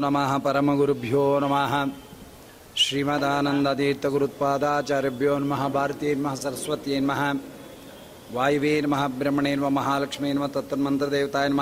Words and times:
नमः 0.00 0.38
परमगुरुभ्यो 0.38 1.38
नमः। 1.42 1.90
श्रीमदानन्दतीर्थगुरुत्पादाचार्यभ्यो 2.76 5.38
नमः 5.38 5.68
भारते 5.68 6.14
सरस्वत्येन्म 6.36 7.12
वायुवे 8.34 8.80
नमः 8.82 9.06
ब्रह्मणेन 9.18 9.60
वा 9.60 9.68
महालक्ष्मीन्व 9.78 10.46
तत्तन्मन्त्रदेवतायन्म 10.46 11.60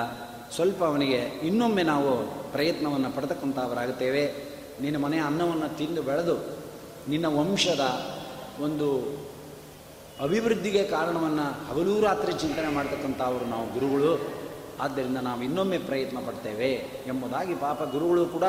ಸ್ವಲ್ಪ 0.55 0.83
ಅವನಿಗೆ 0.83 1.16
ಇನ್ನೊಮ್ಮೆ 1.16 1.83
ನಾವು 1.83 2.11
ಪ್ರಯತ್ನವನ್ನು 2.51 3.16
ಪಡ್ತಕ್ಕಂಥವರಾಗುತ್ತೇವೆ. 3.16 4.33
ನಿನ್ನ 4.81 4.97
ಮನೆಯ 4.97 5.19
ಅನ್ನವನ್ನು 5.19 5.77
ತಿಂದು 5.77 6.01
ಬೆಳೆದು, 6.01 6.35
ನಿನ್ನ 7.09 7.25
ವಂಶದ 7.25 7.79
ಒಂದು 8.61 8.88
ಅಭಿವೃದ್ಧಿಗೆ 10.23 10.83
ಕಾರಣವನ್ನು 10.83 11.67
ಹಗಲೂ 11.67 12.01
ರಾತ್ರಿ 12.01 12.33
ಚಿಂತನೆ 12.33 12.73
ಮಾಡ್ತಕ್ಕಂಥವರು 12.73 13.45
ನಾವು 13.45 13.67
ಗುರುಗಳು. 13.73 14.36
ಆದ್ದರಿಂದ 14.79 15.17
ನಾವು 15.17 15.43
ಇನ್ನೊಮ್ಮೆ 15.43 15.77
ಪ್ರಯತ್ನ 15.77 16.17
ಪಡ್ತೇವೆ 16.27 16.71
ಎಂಬುದಾಗಿ 17.07 17.55
ಪಾಪ 17.55 17.83
ಗುರುಗಳು 17.83 18.25
ಕೂಡ 18.25 18.43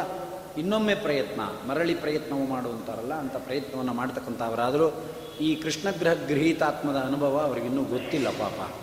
ಇನ್ನೊಮ್ಮೆ 0.59 0.95
ಪ್ರಯತ್ನ, 0.95 1.41
ಮರಳಿ 1.69 1.95
ಪ್ರಯತ್ನವು 1.95 2.47
ಮಾಡುವಂತಾರಲ್ಲ 2.47 3.15
ಅಂಥ 3.15 3.37
ಪ್ರಯತ್ನವನ್ನು 3.37 3.93
ಮಾಡ್ತಕ್ಕಂಥವರಾದರೂ 3.93 4.93
ಈ 5.41 5.55
ಕೃಷ್ಣಗ್ರಹ 5.55 6.13
ಗೃಹೀತಾತ್ಮದ 6.13 6.97
ಅನುಭವ 6.97 7.41
ಅವ್ರಿಗಿನ್ನೂ 7.41 7.85
ಗೊತ್ತಿಲ್ಲ 7.85 8.29
ಪಾಪ. 8.29 8.75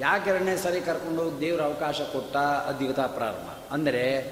ಯಾಕೆ 0.00 0.30
ಎರಡನೇ 0.30 0.56
ಸರಿ 0.56 0.80
ಕರ್ಕೊಂಡು 0.80 1.40
ದೇವರ 1.40 1.62
ಅವಕಾಶ 1.62 2.00
ಕೊಟ್ಟ 2.00 2.36
ಅದ್ವಿತಾ 2.36 3.06
ಪ್ರಾರಂಭ? 3.06 3.74
ಅಂದರೆ 3.74 4.22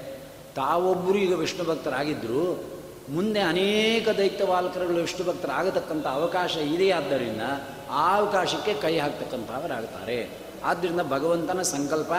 ತಾವೊಬ್ಬರು 0.55 1.17
ಈಗ 1.17 1.33
ವಿಷ್ಣು 1.33 1.65
ಭಕ್ತರಾಗಿದ್ದರು 1.65 2.75
ಮುಂದೆ 3.09 3.39
ಅನೇಕ 3.39 4.09
ದೈತ್ಯ 4.09 4.45
ವಿಷ್ಣು 4.81 5.25
ಭಕ್ತರಾಗತಕ್ಕಂಥ 5.25 6.07
ಅವಕಾಶ 6.07 6.55
ಇದೆಯಾದ್ದರಿಂದ 6.57 7.41
ಆ 7.89 8.15
ಅವಕಾಶಕ್ಕೆ 8.15 8.73
ಕೈ 8.73 8.97
ಹಾಕ್ತಕ್ಕಂಥವರಾಗ್ತಾರೆ. 8.97 10.44
ಆದ್ದರಿಂದ 10.63 11.01
ಭಗವಂತನ 11.09 11.61
ಸಂಕಲ್ಪ 11.61 12.13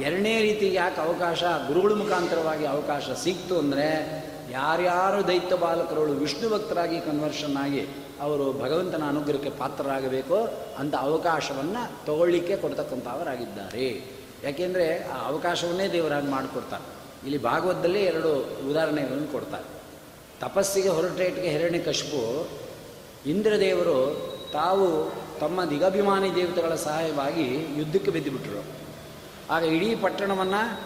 ಎರಡನೇ 0.00 0.42
ರೀತಿ 0.42 0.74
ಯಾಕೆ 0.74 1.00
ಅವಕಾಶ, 1.00 1.42
ಗುರುಗಳ 1.42 1.92
ಮುಖಾಂತರವಾಗಿ 1.92 2.66
ಅವಕಾಶ 2.66 3.10
ಸಿಕ್ತು 3.24 3.58
ಅಂದರೆ 3.58 3.86
ಯಾರ್ಯಾರು 4.50 5.28
ದೈತ್ಯ 5.28 5.56
ಬಾಲಕರುಗಳು 5.56 6.12
ವಿಷ್ಣು 6.12 6.48
ಭಕ್ತರಾಗಿ 6.50 7.00
ಕನ್ವರ್ಷನ್ 7.00 7.56
ಆಗಿ 7.56 7.86
ಅವರು 8.20 8.52
ಭಗವಂತನ 8.52 9.02
ಅನುಗ್ರಹಕ್ಕೆ 9.08 9.50
ಪಾತ್ರರಾಗಬೇಕು 9.50 10.38
ಅಂತ 10.78 10.94
ಅವಕಾಶವನ್ನು 10.96 12.06
ತಗೊಳ್ಳಿಕ್ಕೆ 12.06 12.56
ಕೊಡ್ತಕ್ಕಂಥವರಾಗಿದ್ದಾರೆ. 12.56 14.18
ಯಾಕೆಂದರೆ 14.44 15.04
ಆ 15.08 15.26
ಅವಕಾಶವನ್ನೇ 15.26 15.88
ದೇವರಾಗಿ 15.88 16.26
ಮಾಡಿಕೊಡ್ತಾರೆ. 16.26 16.82
ಇಲ್ಲಿ 17.24 17.42
ಭಾಗವತದಲ್ಲಿ 17.42 18.04
ಎರಡು 18.04 18.32
ಉದಾಹರಣೆಗಳನ್ನು 18.70 19.32
ಕೊಡ್ತಾರೆ. 19.32 19.64
ತಪಸ್ಸಿಗೆ 20.40 20.88
ಹೊರಟೇಟಿಗೆ 20.88 21.48
ಹೆರಣೆ 21.48 21.78
ಕಶಿಪು, 21.78 22.48
ಇಂದ್ರದೇವರು 23.26 24.28
ತಾವು 24.52 25.12
ತಮ್ಮ 25.40 25.64
ದಿಗಭಿಮಾನಿ 25.64 26.34
ದೇವತೆಗಳ 26.34 26.74
ಸಹಾಯವಾಗಿ 26.74 27.46
ಯುದ್ಧಕ್ಕೆ 27.78 28.10
ಬಿದ್ದುಬಿಟ್ರು. 28.10 28.64
ಆಗ 29.50 29.62
ಇಡೀ 29.62 29.94
ಪಟ್ಟಣವನ್ನು, 29.94 30.80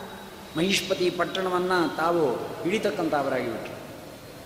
ಮಹಿಷ್ಪತಿ 0.56 1.10
ಪಟ್ಟಣವನ್ನು 1.10 1.96
ತಾವು 1.96 2.24
ಹಿಡಿತಕ್ಕಂಥವರಾಗಿ 2.62 3.46
ಬಿಟ್ರು 3.46 3.76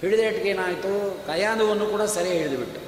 ಹಿಡಿದೇಟ್ಗೆ 0.01 0.49
ಏನಾಯಿತು? 0.49 1.19
ಕಯಾದವನ್ನು 1.27 1.87
ಕೂಡ 1.87 2.03
ಸೆರೆ 2.03 2.39
ಹಿಡಿದುಬಿಟ್ಟು 2.39 2.81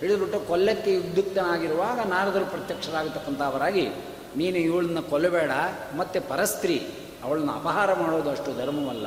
ಹಿಡಿದುಬಿಟ್ಟು 0.00 0.40
ಕೊಲ್ಲಕ್ಕೆ 0.40 0.96
ಉದ್ಯುಕ್ತನಾಗಿರುವಾಗ 0.96 2.00
ನಾರದರು 2.00 2.46
ಪ್ರತ್ಯಕ್ಷರಾಗತಕ್ಕಂಥವರಾಗಿ, 2.46 3.88
ನೀನು 4.36 4.56
ಇವಳನ್ನ 4.56 5.00
ಕೊಲ್ಲಬೇಡ, 5.00 5.50
ಮತ್ತು 5.96 6.28
ಪರಸ್ತ್ರೀ, 6.28 6.76
ಅವಳನ್ನು 7.24 7.52
ಅಪಹಾರ 7.52 7.94
ಮಾಡೋದು 7.94 8.30
ಅಷ್ಟು 8.30 8.58
ಧರ್ಮವಲ್ಲ. 8.58 9.06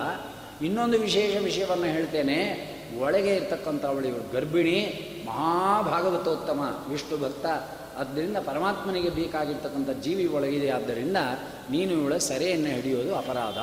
ಇನ್ನೊಂದು 0.65 0.99
ವಿಶೇಷ 0.99 1.35
ವಿಷಯವನ್ನು 1.43 1.85
ಹೇಳ್ತೇನೆ 1.85 2.70
ಒಳಗೆ 2.99 3.35
ಇರ್ತಕ್ಕಂಥ 3.35 3.85
ಅವಳು 3.85 4.07
ಇವಳು 4.07 4.31
ಗರ್ಭಿಣಿ, 4.33 4.77
ಮಹಾಭಾಗವತೋತ್ತಮ, 5.27 6.61
ವಿಷ್ಣು 6.89 7.17
ಭಕ್ತ. 7.17 7.45
ಆದ್ದರಿಂದ 7.97 8.37
ಪರಮಾತ್ಮನಿಗೆ 8.37 9.09
ಬೇಕಾಗಿರ್ತಕ್ಕಂಥ 9.09 9.89
ಜೀವಿ 9.89 10.27
ಒಳಗಿದೆ. 10.27 10.69
ಆದ್ದರಿಂದ 10.69 11.17
ನೀನು 11.69 11.91
ಇವಳ 11.91 12.17
ಸೆರೆಯನ್ನು 12.17 12.69
ಹಿಡಿಯೋದು 12.69 13.15
ಅಪರಾಧ 13.15 13.57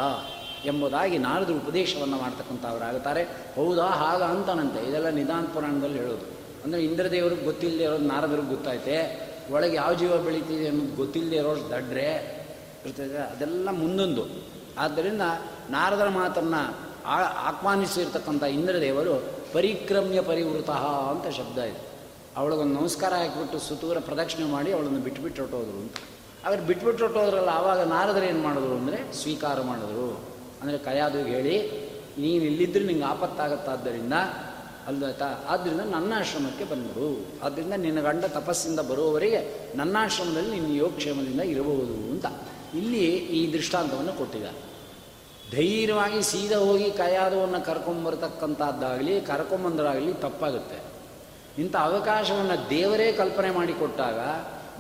ಎಂಬುದಾಗಿ 0.67 1.19
ನಾರದು 1.19 1.57
ಉಪದೇಶವನ್ನು 1.57 2.17
ಮಾಡ್ತಕ್ಕಂಥವರಾಗುತ್ತಾರೆ 2.17 3.23
ಹೌದಾ, 3.57 3.85
ಹಾಗ 3.85 4.23
ಅಂತನಂತೆ. 4.23 4.89
ಇದೆಲ್ಲ 4.89 5.09
ನಿಧಾನ 5.09 5.45
ಪುರಾಣದಲ್ಲಿ 5.55 5.99
ಹೇಳೋದು. 5.99 6.27
ಅಂದರೆ 6.65 6.85
ಇಂದ್ರದೇವ್ರಿಗೆ 6.85 7.45
ಗೊತ್ತಿಲ್ಲದೆ 7.45 7.85
ಇರೋದು 7.85 8.05
ನಾರದ್ರಿಗೆ 8.05 8.49
ಗೊತ್ತೈತೆ 8.49 9.29
ಒಳಗೆ 9.53 9.77
ಯಾವ 9.77 9.95
ಜೀವ 9.95 10.17
ಬೆಳೀತಿದೆ 10.17 10.69
ಅನ್ನೋದು 10.69 10.97
ಗೊತ್ತಿಲ್ಲದೆ 10.97 11.37
ಇರೋಷ್ಟು 11.37 11.71
ದಡ್ರೆ, 11.71 12.39
ಇರ್ತದೆ. 12.87 13.19
ಅದೆಲ್ಲ 13.19 13.71
ಮುಂದೊಂದು. 13.71 14.25
ಆದ್ದರಿಂದ 14.79 15.23
ನಾರದರ 15.71 16.09
ಮಾತನ್ನು 16.09 16.88
ಆಹ್ವಾನಿಸಿರ್ತಕ್ಕಂಥ 17.49 18.45
ಇಂದ್ರದೇವರು 18.57 19.15
ಪರಿಕ್ರಮ್ಯ 19.53 20.21
ಪರಿವೃತ 20.31 20.71
ಅಂತ 21.13 21.27
ಶಬ್ದ 21.39 21.59
ಇದೆ. 21.71 21.83
ಅವಳಿಗೊಂದು 22.37 22.75
ನಮಸ್ಕಾರ 22.81 23.13
ಹಾಕಿಬಿಟ್ಟು 23.21 23.59
ಸುತೂರ 23.59 23.99
ಪ್ರದಕ್ಷಿಣೆ 24.09 24.47
ಮಾಡಿ 24.57 24.71
ಅವಳನ್ನು 24.73 25.01
ಬಿಟ್ಬಿಟ್ಟು 25.07 25.41
ಹೊಟ್ಟೋದ್ರು 25.43 25.79
ಅಂತ. 25.85 25.97
ಅವ್ರು 26.47 26.63
ಬಿಟ್ಬಿಟ್ಟು 26.63 27.03
ಹೊಟ್ಟೋದ್ರಲ್ಲ 27.05 27.53
ಆವಾಗ 27.61 27.81
ನಾರದರು 27.95 28.27
ಏನು 28.31 28.43
ಮಾಡಿದ್ರು 28.43 28.75
ಅಂದರೆ 28.81 28.99
ಸ್ವೀಕಾರ 29.21 29.61
ಮಾಡಿದ್ರು. 29.61 30.09
ಅಂದರೆ 30.61 30.79
ಕಯಾದುಗೆ 30.79 31.31
ಹೇಳಿ, 31.37 31.57
ನೀನು 32.23 32.43
ಇಲ್ಲಿದ್ದರೆ 32.51 32.85
ನಿಂಗೆ 32.85 33.07
ಆಪತ್ತಾಗತ್ತಾದ್ದರಿಂದ 33.15 34.15
ಅಲ್ದಾಯ್ತಾ 34.89 35.27
ಆದ್ದರಿಂದ 35.53 35.83
ನನ್ನ 35.95 36.13
ಆಶ್ರಮಕ್ಕೆ 36.19 36.65
ಬಂದರು 36.65 37.09
ಆದ್ದರಿಂದ 37.45 37.75
ನಿನ್ನ 37.87 38.01
ಗಂಡ 38.01 38.25
ತಪಸ್ಸಿಂದ 38.37 38.81
ಬರುವವರೆಗೆ 38.91 39.41
ನನ್ನ 39.77 39.97
ಆಶ್ರಮದಲ್ಲಿ 40.05 40.53
ನಿನ್ನ 40.57 40.71
ಯೋಗಕ್ಷೇಮದಿಂದ 40.77 41.43
ಇರಬಹುದು 41.55 41.97
ಅಂತ. 42.13 42.27
ಇಲ್ಲಿ 42.75 43.05
ಈ 43.39 43.41
ದೃಷ್ಟಾಂತವನ್ನು 43.53 44.13
ಕೊಟ್ಟಿದ್ದಾರೆ. 44.13 44.59
ಧೈರ್ಯವಾಗಿ 45.53 46.23
ಸೀದಾ 46.23 46.59
ಹೋಗಿ 46.59 46.91
ಕೈಯಾದವನ್ನು 46.91 47.67
ಕರ್ಕೊಂಬರ್ತಕ್ಕಂಥದ್ದಾಗಲಿ 47.67 49.21
ಕರ್ಕೊಂಬಂದ್ರಾಗಲಿ 49.21 50.13
ತಪ್ಪಾಗುತ್ತೆ. 50.13 50.79
ಇಂಥ 51.59 51.77
ಅವಕಾಶವನ್ನು 51.77 52.71
ದೇವರೇ 52.71 53.13
ಕಲ್ಪನೆ 53.13 53.51
ಮಾಡಿಕೊಟ್ಟಾಗ 53.51 54.19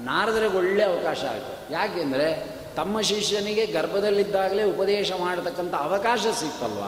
ನಾರದರಿಗೆ 0.05 0.57
ಒಳ್ಳೆ 0.57 0.83
ಅವಕಾಶ 0.83 1.25
ಆಯಿತು 1.25 1.73
ಯಾಕೆಂದರೆ 1.73 2.59
ತಮ್ಮ 2.77 3.01
ಶಿಷ್ಯನಿಗೆ 3.01 3.67
ಗರ್ಭದಲ್ಲಿದ್ದಾಗಲೇ 3.67 4.63
ಉಪದೇಶ 4.63 5.13
ಮಾಡತಕ್ಕಂಥ 5.21 5.75
ಅವಕಾಶ 5.75 6.21
ಸಿಕ್ತಲ್ವ? 6.21 6.83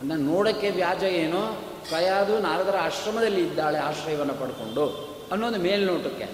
ಅದನ್ನು 0.00 0.16
ನೋಡೋಕ್ಕೆ 0.16 0.70
ವ್ಯಾಜ 0.70 1.02
ಏನು? 1.02 1.58
ಕಯಾದು 1.90 2.38
ನಾರದರ 2.38 2.76
ಆಶ್ರಮದಲ್ಲಿ 2.82 3.40
ಇದ್ದಾಳೆ 3.40 3.78
ಆಶ್ರಯವನ್ನು 3.78 4.34
ಪಡ್ಕೊಂಡು 4.34 5.16
ಅನ್ನೋದು 5.32 5.58
ಮೇಲ್ನೋಟಕ್ಕೆ. 5.58 6.26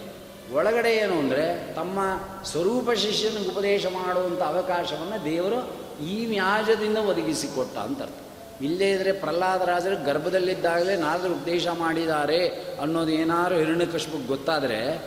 ಒಳಗಡೆ 0.55 0.97
ಏನು 0.97 1.19
ಅಂದರೆ 1.19 1.75
ತಮ್ಮ 1.75 2.01
ಸ್ವರೂಪ 2.45 2.91
ಶಿಷ್ಯನಿಗೆ 2.91 3.51
ಉಪದೇಶ 3.51 3.87
ಮಾಡುವಂಥ 3.87 4.43
ಅವಕಾಶವನ್ನು 4.43 5.25
ದೇವರು 5.25 5.81
ಈ 6.00 6.27
ವ್ಯಾಜದಿಂದ 6.27 6.97
ಒದಗಿಸಿಕೊಟ್ಟ 6.97 7.79
ಅಂತ 7.79 8.03
ಅರ್ಥ. 8.03 8.15
ಇಲ್ಲೇ 8.61 8.91
ಇದ್ದರೆ 8.91 9.12
ಪ್ರಹ್ಲಾದರಾಜರು 9.12 10.05
ಗರ್ಭದಲ್ಲಿದ್ದಾಗಲೇ 10.05 10.97
ನಾರದರು 10.97 11.33
ಉಪದೇಶ 11.33 11.67
ಮಾಡಿದ್ದಾರೆ 11.67 12.47
ಅನ್ನೋದು 12.81 13.11
ಏನಾದ್ರು 13.11 13.59
ಹಿರಣ್ಯಕಶ್ಯಪಿಗೆ 13.59 14.27
ಗೊತ್ತಾದರೆ 14.27 15.03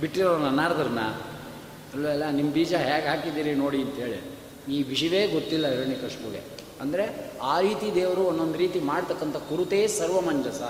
ಬಿಟ್ಟಿರೋಣ 0.00 0.58
ಅಲ್ವೇ 1.94 2.10
ಅಲ್ಲ 2.10 2.30
ನಿಮ್ಮ 2.30 2.52
ಬೀಜ 2.52 2.74
ಹೇಗೆ 2.74 3.06
ಹಾಕಿದ್ದೀರಿ 3.06 3.54
ನೋಡಿ 3.54 3.82
ಅಂತೇಳಿ 3.82 4.20
ಈ 4.68 4.82
ವಿಷಯವೇ 4.82 5.26
ಗೊತ್ತಿಲ್ಲ 5.26 5.66
ಹಿರಣ್ಯಕಶ್ಯಪಿಗೆ 5.66 6.54
ಅಂದರೆ 6.80 7.32
ಆ 7.42 7.60
ರೀತಿ 7.60 7.94
ದೇವರು 7.94 8.22
ಒಂದೊಂದು 8.22 8.58
ರೀತಿ 8.58 8.78
ಮಾಡ್ತಕ್ಕಂಥ 8.78 9.36
ಕುರುತೇ 9.36 9.86
ಸರ್ವಮಂಜಸ. 9.86 10.62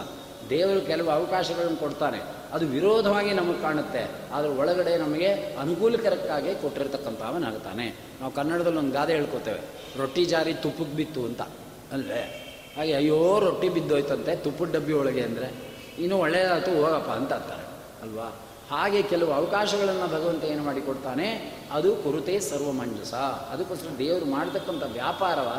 ದೇವರು 0.50 0.80
ಕೆಲವು 0.80 1.10
ಅವಕಾಶಗಳನ್ನು 1.10 1.76
ಕೊಡ್ತಾನೆ. 1.76 2.18
ಅದು 2.54 2.64
ವಿರೋಧವಾಗಿ 2.74 3.30
ನಮಗೆ 3.40 3.60
ಕಾಣುತ್ತೆ, 3.62 4.02
ಆದರೆ 4.34 4.50
ಒಳಗಡೆ 4.60 4.92
ನಮಗೆ 5.04 5.30
ಅನುಕೂಲಕರಕ್ಕಾಗಿ 5.62 6.50
ಕೊಟ್ಟಿರ್ತಕ್ಕಂಥವನಾಗ್ತಾನೆ. 6.62 7.86
ನಾವು 8.20 8.32
ಕನ್ನಡದಲ್ಲಿ 8.38 8.80
ಒಂದು 8.82 8.94
ಗಾದೆ 8.98 9.12
ಹೇಳ್ಕೊತೇವೆ, 9.18 9.62
ರೊಟ್ಟಿ 10.00 10.24
ಜಾರಿ 10.32 10.54
ತುಪ್ಪಕ್ಕೆ 10.64 10.96
ಬಿತ್ತು 11.00 11.22
ಅಂತ. 11.28 11.42
ಅಲ್ವೇ? 11.94 12.22
ಹಾಗೆ 12.76 12.92
ಅಯ್ಯೋ, 13.00 13.18
ರೊಟ್ಟಿ 13.46 13.68
ಬಿದ್ದೋಯ್ತಂತೆ 13.76 14.32
ತುಪ್ಪದ 14.44 14.70
ಡಬ್ಬಿ 14.76 14.94
ಒಳಗೆ 15.00 15.22
ಅಂದರೆ 15.28 15.48
ಇನ್ನೂ 16.04 16.16
ಒಳ್ಳೆಯದಾಯ್ತು 16.24 16.70
ಹೋಗಪ್ಪ 16.78 17.10
ಅಂತ 17.20 17.32
ಅಂತಾರೆ. 17.38 17.64
ಅಲ್ವಾ? 18.04 18.28
ಹಾಗೆ 18.70 19.00
ಕೆಲವು 19.10 19.32
ಅವಕಾಶಗಳನ್ನು 19.38 20.06
ಭಗವಂತ 20.14 20.44
ಏನು 20.52 20.62
ಮಾಡಿಕೊಡ್ತಾನೆ, 20.68 21.26
ಅದು 21.76 21.90
ಕುರುತೆ 22.04 22.34
ಸರ್ವಮಂಜಸ. 22.48 23.14
ಅದಕ್ಕೋಸ್ಕರ 23.52 23.90
ದೇವರು 23.98 24.26
ಮಾಡ್ತಕ್ಕಂಥ 24.36 24.84
ವ್ಯಾಪಾರವ 24.98 25.50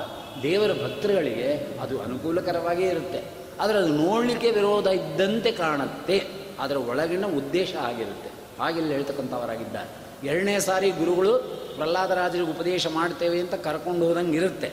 ದೇವರ 0.43 0.71
ಭಕ್ತರುಗಳಿಗೆ 0.83 1.49
ಅದು 1.83 1.97
ಅನುಕೂಲಕರವಾಗಿಯೇ 2.05 2.89
ಇರುತ್ತೆ. 2.95 3.21
ಆದರೆ 3.61 3.77
ಅದು 3.81 3.91
ನೋಡಲಿಕ್ಕೆ 4.05 4.49
ವಿರೋಧ 4.51 4.87
ಇದ್ದಂತೆ 5.01 5.51
ಕಾಣುತ್ತೆ. 5.61 6.17
ಅದರ 6.59 6.77
ಒಳಗಿನ 6.77 7.25
ಉದ್ದೇಶ 7.25 7.75
ಆಗಿರುತ್ತೆ 7.75 8.29
ಹಾಗೆಲ್ಲ 8.59 8.91
ಹೇಳ್ತಕ್ಕಂಥವರಾಗಿದ್ದಾರೆ. 8.91 9.89
ಎರಡನೇ 10.27 10.59
ಸಾರಿ 10.59 10.91
ಗುರುಗಳು 10.91 11.39
ಪ್ರಹ್ಲಾದರಾಜರಿಗೆ 11.75 12.51
ಉಪದೇಶ 12.51 12.87
ಮಾಡ್ತೇವೆ 12.87 13.39
ಅಂತ 13.39 13.53
ಕರ್ಕೊಂಡು 13.53 14.07
ಹೋದಂಗೆ 14.07 14.37
ಇರುತ್ತೆ 14.37 14.71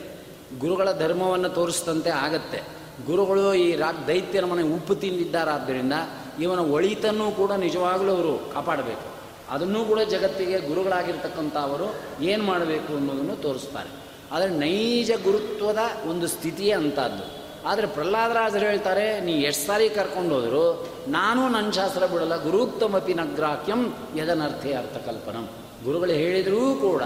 ಗುರುಗಳ 0.59 0.91
ಧರ್ಮವನ್ನು 0.91 1.49
ತೋರಿಸಿದಂತೆ 1.49 2.09
ಆಗತ್ತೆ. 2.09 2.63
ಗುರುಗಳು 3.05 3.53
ಈ 3.53 3.75
ರಾ 3.75 3.91
ದೈತ್ಯನ 4.07 4.45
ಮನೆ 4.45 4.61
ಉಪ್ಪು 4.61 4.95
ತಿಂದಿದ್ದಾರಾದ್ದರಿಂದ 4.95 5.93
ಇವನ 6.39 6.59
ಒಳಿತನ್ನು 6.59 7.31
ಕೂಡ 7.31 7.51
ನಿಜವಾಗಲೂ 7.51 8.11
ಅವರು 8.11 8.53
ಕಾಪಾಡಬೇಕು. 8.53 9.13
ಅದನ್ನೂ 9.49 9.85
ಕೂಡ 9.85 9.99
ಜಗತ್ತಿಗೆ 9.99 10.59
ಗುರುಗಳಾಗಿರ್ತಕ್ಕಂಥ 10.59 11.57
ಅವರು 11.57 11.95
ಏನು 12.23 12.43
ಮಾಡಬೇಕು 12.43 12.93
ಅನ್ನೋದನ್ನು 12.93 13.35
ತೋರಿಸ್ತಾರೆ. 13.35 13.89
ಆದರೆ 14.31 14.49
ನೈಜ 14.49 15.11
ಗುರುತ್ವದ 15.23 15.77
ಒಂದು 16.09 16.27
ಸ್ಥಿತಿಯೇ 16.27 16.71
ಅಂಥದ್ದು. 16.71 17.42
ಆದರೆ 17.69 17.87
ಪ್ರಹ್ಲಾದರಾಜರು 17.87 18.65
ಹೇಳ್ತಾರೆ, 18.71 19.05
ನೀ 19.25 19.33
ಎಷ್ಟು 19.49 19.65
ಸಾರಿ 19.67 19.85
ಕರ್ಕೊಂಡು 19.97 20.33
ಹೋದ್ರು, 20.35 20.63
ನಾನು 21.17 21.41
ನನ್ನ 21.55 21.69
ಶಾಸ್ತ್ರ 21.79 22.05
ಬಿಡಲ್ಲ 22.13 22.35
ಗುರುಕ್ತಮಪಿ 22.47 23.13
ನಗ್ರಾಕ್ಯಂ 23.21 23.81
ಯದನರ್ಥೇ 24.21 24.73
ಅರ್ಥಕಲ್ಪನಂ. 24.81 25.45
ಗುರುಗಳು 25.85 26.13
ಹೇಳಿದರೂ 26.23 26.63
ಕೂಡ 26.87 27.03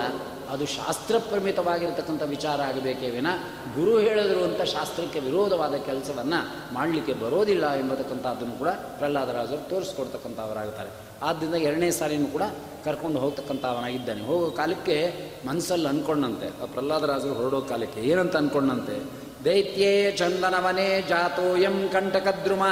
ಅದು 0.54 0.65
ಶಾಸ್ತ್ರಪ್ರಮಿತವಾಗಿರ್ತಕ್ಕಂಥ 0.74 2.24
ವಿಚಾರ 2.33 2.59
ಆಗಬೇಕೇ 2.62 3.07
ವಿನ, 3.15 3.30
ಗುರು 3.75 3.94
ಹೇಳಿದ್ರು 4.06 4.42
ಅಂತ 4.48 4.62
ಶಾಸ್ತ್ರಕ್ಕೆ 4.74 5.19
ವಿರೋಧವಾದ 5.19 5.75
ಕೆಲಸವನ್ನು 5.88 6.39
ಮಾಡಲಿಕ್ಕೆ 6.74 7.13
ಬರೋದಿಲ್ಲ 7.24 7.65
ಎಂಬತಕ್ಕಂಥದ್ದನ್ನು 7.81 8.56
ಕೂಡ 8.62 8.71
ಪ್ರಹ್ಲಾದರಾಜರು 9.00 9.62
ತೋರಿಸ್ಕೊಡ್ತಕ್ಕಂಥವರಾಗುತ್ತಾರೆ 9.69 10.92
ಆದ್ದರಿಂದ 11.27 11.56
ಎರಡನೇ 11.68 11.89
ಸಾರಿನೂ 11.92 12.27
ಕೂಡ 12.36 12.45
ಕರ್ಕೊಂಡು 12.86 13.19
ಹೋಗ್ತಕ್ಕಂಥವನಾಗಿದ್ದಾನೆ. 13.19 14.21
ಹೋಗೋ 14.31 14.50
ಕಾಲಕ್ಕೆ 14.59 14.98
ಮನಸ್ಸಲ್ಲಿ 15.45 15.88
ಅಂದ್ಕೊಂಡಂತೆ 15.94 16.50
ಪ್ರಹ್ಲಾದರಾಜರು 16.74 17.33
ಹೊರಡೋ 17.33 17.62
ಕಾಲಕ್ಕೆ 17.62 18.01
ಏನಂತ 18.12 18.36
ಅಂದ್ಕೊಂಡಂತೆ 18.36 18.98
ದೈತ್ಯೇ 19.45 20.11
ಚಂದನವನೇ 20.11 21.05
ಜಾತೋಯಂ 21.09 21.89
ಕಂಟಕದ್ರುಮ, 21.93 22.63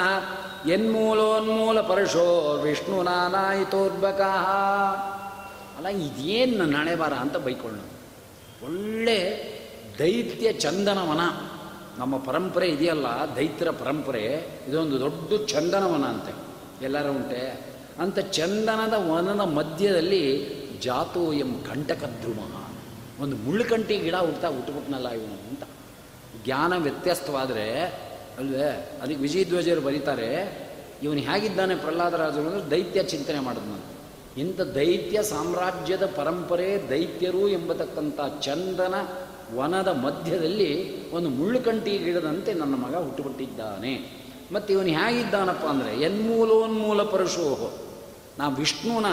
ಎನ್ಮೂಲೋನ್ಮೂಲ 0.70 1.82
ಪರುಷೋ 1.82 2.58
ವಿಷ್ಣು 2.64 3.04
ನಾನಾಯಿತೋರ್ಬಕ 3.04 4.22
ಅಲ್ಲ, 5.78 5.88
ಇದೇನು 5.88 6.66
ನಾಳೆ 6.66 6.96
ಬಾರ 6.96 7.14
ಅಂತ 7.14 7.38
ಬೈಕೊಳ್ಳೋಣ. 7.38 7.82
ಒಳ್ಳೆ 8.66 9.18
ದೈತ್ಯ 10.00 10.54
ಚಂದನವನ, 10.54 11.20
ನಮ್ಮ 12.00 12.18
ಪರಂಪರೆ 12.18 12.68
ಇದೆಯಲ್ಲ, 12.68 13.06
ದೈತ್ಯರ 13.36 13.70
ಪರಂಪರೆ, 13.70 14.50
ಇದೊಂದು 14.68 15.00
ದೊಡ್ಡ 15.00 15.46
ಚಂದನವನ 15.48 16.04
ಅಂತೆ. 16.04 16.34
ಎಲ್ಲರೂ 16.86 17.10
ಉಂಟೆ? 17.10 17.76
ಅಂತ 18.00 18.20
ಚಂದನದ 18.20 18.94
ವನದ 18.94 19.40
ಮಧ್ಯದಲ್ಲಿ 19.40 20.50
ಜಾತೋಯಂ 20.82 21.48
ಎಂ 21.48 21.64
ಕಂಟಕದ್ರುಮ. 21.64 22.40
ಒಂದು 23.24 23.36
ಮುಳ್ಳುಕಂಟಿ 23.36 23.98
ಗಿಡ 23.98 24.16
ಹುಡ್ತಾ 24.16 24.48
ಹುಟ್ಟುಬಿಟ್ನಲ್ಲ 24.48 25.10
ಇವನು 25.10 25.50
ಅಂತ. 25.50 25.64
ಜ್ಞಾನ 26.46 26.74
ವ್ಯತ್ಯಸ್ತವಾದರೆ, 26.78 27.82
ಅಲ್ವೇ? 28.40 29.00
ಅದಕ್ಕೆ 29.02 29.16
ವಿಜಯಧ್ವಜರು 29.16 29.82
ಬರೀತಾರೆ, 29.82 30.66
ಇವನು 31.04 31.20
ಹೇಗಿದ್ದಾನೆ 31.20 31.76
ಪ್ರಹ್ಲಾದರಾಜರು 31.76 32.42
ಅಂದರೆ 32.42 32.72
ದೈತ್ಯ 32.72 33.04
ಚಿಂತನೆ 33.04 33.40
ಮಾಡಿದ್ನು 33.40 33.96
ಇಂಥ 34.42 34.62
ದೈತ್ಯ 34.62 35.24
ಸಾಮ್ರಾಜ್ಯದ 35.24 36.06
ಪರಂಪರೆ 36.06 36.90
ದೈತ್ಯರು 36.90 37.48
ಎಂಬತಕ್ಕಂಥ 37.48 38.20
ಚಂದನ 38.42 38.96
ವನದ 39.56 39.88
ಮಧ್ಯದಲ್ಲಿ 39.88 40.72
ಒಂದು 41.12 41.30
ಮುಳ್ಳುಕಂಟಿ 41.30 41.98
ಗಿಡದಂತೆ 41.98 42.54
ನನ್ನ 42.54 42.76
ಮಗ 42.76 42.96
ಹುಟ್ಟುಬಿಟ್ಟಿದ್ದಾನೆ 42.96 44.26
ಮತ್ತು 44.52 44.74
ಇವನು 44.74 44.88
ಹೇಗಿದ್ದಾನಪ್ಪ 44.88 45.66
ಅಂದರೆ 45.66 46.02
ಎನ್ಮೂಲೋನ್ಮೂಲ 46.02 47.04
ಪರಶೋಹೋ, 47.04 47.70
ನಾ 48.38 48.50
ವಿಷ್ಣುನ 48.50 49.06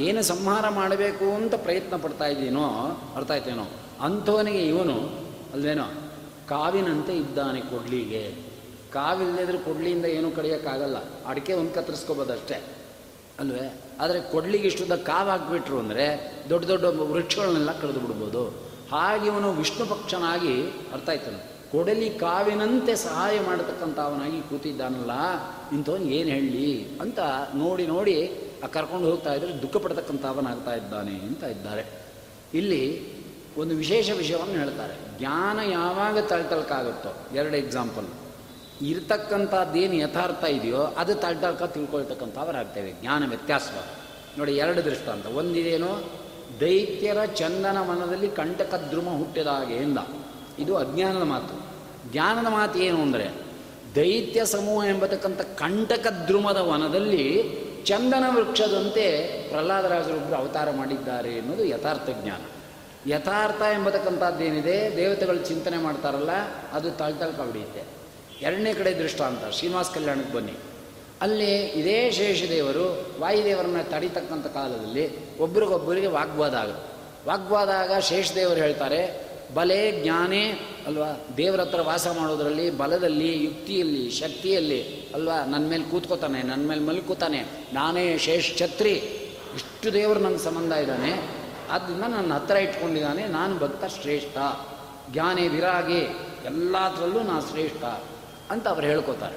ಏನು 0.00 0.22
ಸಂಹಾರ 0.22 0.68
ಮಾಡಬೇಕು 0.68 1.34
ಅಂತ 1.34 1.54
ಪ್ರಯತ್ನ 1.54 1.96
ಪಡ್ತಾ 1.96 2.26
ಇದ್ದೀನೋ? 2.26 2.66
ಅರ್ಥ 3.16 3.30
ಆಯ್ತೇನೋ? 3.30 3.66
ಅಂಥವನಿಗೆ 4.00 4.66
ಇವನು, 4.66 4.96
ಅಲ್ವೇನೋ? 5.52 6.05
ಕಾವಿನಂತೆ 6.48 7.16
ಇದ್ದಾನೆ 7.16 7.60
ಕೊಡ್ಲಿಗೆ. 7.60 8.22
ಕಾವಿಲ್ಲದಿದ್ರೆ 8.92 9.58
ಕೊಡ್ಲಿಯಿಂದ 9.58 10.04
ಏನೂ 10.04 10.30
ಕಡಿಯೋಕ್ಕಾಗಲ್ಲ. 10.30 10.96
ಅಡಿಕೆ 11.26 11.52
ಒಂದು 11.52 11.72
ಕತ್ತರಿಸ್ಕೋಬೋದಷ್ಟೇ 11.74 12.62
ಅಲ್ವೇ? 13.40 13.80
ಆದರೆ 14.00 14.20
ಕೊಡ್ಲಿಗೆ 14.20 14.66
ಇಷ್ಟುದ 14.68 14.94
ಕಾವು 14.94 15.28
ಹಾಕ್ಬಿಟ್ರು 15.30 15.78
ಅಂದರೆ 15.78 16.04
ದೊಡ್ಡ 16.50 16.64
ದೊಡ್ಡ 16.64 16.84
ವೃಕ್ಷಗಳನ್ನೆಲ್ಲ 16.84 17.80
ಕಳೆದು 17.80 18.00
ಬಿಡ್ಬೋದು 18.00 18.66
ಹಾಗೆ 18.92 19.26
ಇವನು 19.26 19.52
ವಿಷ್ಣು 19.52 19.86
ಪಕ್ಷನಾಗಿ 19.86 20.62
ಅರ್ಥ 20.92 21.08
ಆಯ್ತಾನೆ 21.08 21.56
ಕೊಡಲಿ 21.70 22.10
ಕಾವಿನಂತೆ 22.10 22.96
ಸಹಾಯ 22.96 23.40
ಮಾಡತಕ್ಕಂಥವನಾಗಿ 23.40 24.40
ಕೂತಿದ್ದಾನಲ್ಲ, 24.40 25.10
ಇಂಥವನು 25.72 26.04
ಏನು 26.04 26.30
ಹೇಳಲಿ 26.30 26.98
ಅಂತ 27.00 27.18
ನೋಡಿ 27.54 27.86
ನೋಡಿ 27.86 28.14
ಆ 28.64 28.66
ಕರ್ಕೊಂಡು 28.66 29.10
ಹೋಗ್ತಾ 29.10 29.34
ಇದ್ರೆ 29.34 29.62
ದುಃಖ 29.62 29.76
ಪಡ್ತಕ್ಕಂಥವನಾಗ್ತಾ 29.76 30.74
ಇದ್ದಾನೆ 30.74 31.10
ಅಂತ 31.10 31.42
ಇದ್ದಾರೆ. 31.42 31.84
ಇಲ್ಲಿ 32.54 32.82
ಒಂದು 33.58 33.74
ವಿಶೇಷ 33.76 34.10
ವಿಷಯವನ್ನು 34.10 34.54
ಹೇಳ್ತಾರೆ. 34.54 35.05
ಜ್ಞಾನ 35.18 35.58
ಯಾವಾಗ 35.70 36.18
ತಳ್ತಳ್ಕಾಗುತ್ತೋ, 36.18 37.36
ಎರಡು 37.36 37.56
ಎಕ್ಸಾಂಪಲ್ 37.56 38.06
ಇರ್ತಕ್ಕಂಥದ್ದೇನು 38.82 39.94
ಯಥಾರ್ಥ 39.94 40.44
ಇದೆಯೋ, 40.44 40.82
ಅದು 40.82 41.14
ತಳ್ತಳ್ಕ 41.14 41.62
ತಿಳ್ಕೊಳ್ತಕ್ಕಂಥವರಾಗ್ತೇವೆ. 41.62 42.92
ಜ್ಞಾನ 43.00 43.28
ವ್ಯತ್ಯಾಸ. 43.28 43.68
ನೋಡಿ, 44.38 44.52
ಎರಡು 44.52 44.84
ದೃಷ್ಟಾಂತ. 44.84 45.26
ಒಂದಿದೇನು, 45.26 46.04
ದೈತ್ಯರ 46.60 47.24
ಚಂದನ 47.24 47.80
ಮನದಲ್ಲಿ 47.80 48.28
ಕಂಟಕದ್ರುಮ 48.28 49.18
ಹುಟ್ಟಿದ 49.18 49.46
ಹಾಗೆಯಿಂದ 49.46 49.98
ಇದು 50.58 50.76
ಅಜ್ಞಾನದ 50.76 51.22
ಮಾತು. 51.22 51.76
ಜ್ಞಾನದ 52.12 52.46
ಮಾತು 52.46 52.78
ಏನು 52.78 53.02
ಅಂದರೆ, 53.02 53.28
ದೈತ್ಯ 53.94 54.44
ಸಮೂಹ 54.44 54.84
ಎಂಬತಕ್ಕಂಥ 54.84 55.40
ಕಂಟಕದ್ರುಮದ 55.40 56.56
ವನದಲ್ಲಿ 56.56 57.42
ಚಂದನ 57.84 58.24
ವೃಕ್ಷದಂತೆ 58.36 59.26
ಪ್ರಹ್ಲಾದರಾಜರೊಬ್ಬರು 59.48 60.36
ಅವತಾರ 60.36 60.70
ಮಾಡಿದ್ದಾರೆ 60.70 61.32
ಎನ್ನುವುದು 61.32 61.64
ಯಥಾರ್ಥ 61.64 62.10
ಜ್ಞಾನ. 62.22 62.40
ಯಥಾರ್ಥ 63.06 63.62
ಎಂಬತಕ್ಕಂಥದ್ದೇನಿದೆ, 63.62 64.96
ದೇವತೆಗಳು 64.96 65.38
ಚಿಂತನೆ 65.38 65.76
ಮಾಡ್ತಾರಲ್ಲ, 65.76 66.30
ಅದು 66.72 66.90
ತಳ್ತಳ್ಕ 66.90 67.36
ಹೊಡೆಯುತ್ತೆ 67.36 67.82
ಎರಡನೇ 68.42 68.74
ಕಡೆ 68.74 68.94
ದೃಷ್ಟಾಂತ, 68.94 69.54
ಶ್ರೀನಿವಾಸ 69.54 69.90
ಕಲ್ಯಾಣಕ್ಕೆ 69.94 70.34
ಬನ್ನಿ. 70.34 70.52
ಅಲ್ಲಿ 71.20 71.56
ಇದೇ 71.56 72.10
ಶೇಷದೇವರು 72.10 73.14
ವಾಯುದೇವರನ್ನ 73.20 73.82
ತಡಿತಕ್ಕಂಥ 73.82 74.46
ಕಾಲದಲ್ಲಿ 74.46 75.38
ಒಬ್ರಿಗೊಬ್ಬರಿಗೆ 75.38 76.06
ವಾಗ್ವಾದ 76.06 76.54
ಆಗುತ್ತೆ. 76.54 76.96
ವಾಗ್ವಾದ 77.28 77.68
ಆಗ 77.68 77.98
ಶೇಷದೇವರು 77.98 78.56
ಹೇಳ್ತಾರೆ, 78.56 79.26
ಬಲೆ 79.54 80.02
ಜ್ಞಾನೇ 80.02 80.44
ಅಲ್ವಾ, 80.86 81.20
ದೇವರ 81.36 81.60
ಹತ್ರ 81.60 81.80
ವಾಸ 81.80 82.06
ಮಾಡೋದರಲ್ಲಿ, 82.08 82.70
ಬಲದಲ್ಲಿ, 82.70 83.44
ಯುಕ್ತಿಯಲ್ಲಿ, 83.44 84.10
ಶಕ್ತಿಯಲ್ಲಿ, 84.10 85.10
ಅಲ್ವಾ 85.14 85.44
ನನ್ನ 85.44 85.68
ಮೇಲೆ 85.68 85.84
ಕೂತ್ಕೋತಾನೆ 85.84 86.42
ನನ್ನ 86.42 86.68
ಮೇಲೆ 86.68 86.80
ಮಲ್ಕೋತಾನೆ, 86.80 87.46
ನಾನೇ 87.72 88.18
ಶೇಷ 88.18 88.56
ಛತ್ರಿ. 88.56 88.94
ಇಷ್ಟು 89.54 89.92
ದೇವರು 89.92 90.20
ನನ್ನ 90.20 90.36
ಸಂಬಂಧ 90.36 90.72
ಇದ್ದಾನೆ. 90.72 91.45
ಆದ್ದರಿಂದ 91.70 92.00
ನನ್ನ 92.00 92.34
ಹತ್ತಿರ 92.34 92.56
ಇಟ್ಕೊಂಡಿದ್ದಾನೆ, 92.56 93.26
ನಾನು 93.26 93.58
ಭಕ್ತ 93.58 93.84
ಶ್ರೇಷ್ಠ, 93.84 94.36
ಜ್ಞಾನಿ, 95.12 95.48
ವಿರಾಗಿ, 95.48 96.00
ಎಲ್ಲದರಲ್ಲೂ 96.44 97.20
ನಾನು 97.20 97.42
ಶ್ರೇಷ್ಠ 97.50 97.84
ಅಂತ 98.50 98.68
ಅವ್ರು 98.68 98.86
ಹೇಳ್ಕೊತಾರೆ. 98.86 99.36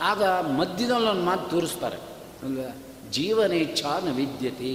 ಆಗ 0.00 0.22
ಮಧ್ಯದಲ್ಲಿ 0.46 1.08
ಒಂದು 1.08 1.22
ಮಾತು 1.22 1.50
ತೋರಿಸ್ತಾರೆ. 1.50 1.98
ಜೀವನೇಚ್ಛಾ 3.10 3.98
ನ 4.04 4.16
ವಿದ್ಯತೆ, 4.16 4.72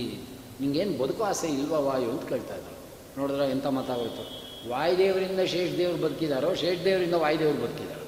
ನಿಂಗೇನು 0.61 0.97
ಬದುಕು 0.97 1.23
ಆಸೆ 1.23 1.47
ಇಲ್ವಾ 1.47 1.79
ವಾಯು 1.79 2.09
ಅಂತ 2.11 2.29
ಕೇಳ್ತಾ 2.29 2.55
ಇದ್ದಾರೆ 2.55 2.77
ನೋಡಿದ್ರೆ 3.17 3.51
ಎಂಥ 3.51 3.67
ಮಾತಾಗೋಯ್ತು? 3.67 4.47
ವಾಯುದೇವರಿಂದ 4.69 5.39
ಶೇಷದೇವರು 5.39 5.97
ಬದುಕಿದಾರೋ 5.97 6.53
ಶೇಷದೇವರಿಂದ 6.53 7.13
ವಾಯುದೇವರು 7.13 7.57
ಬದುಕಿದಾರೋ? 7.57 8.05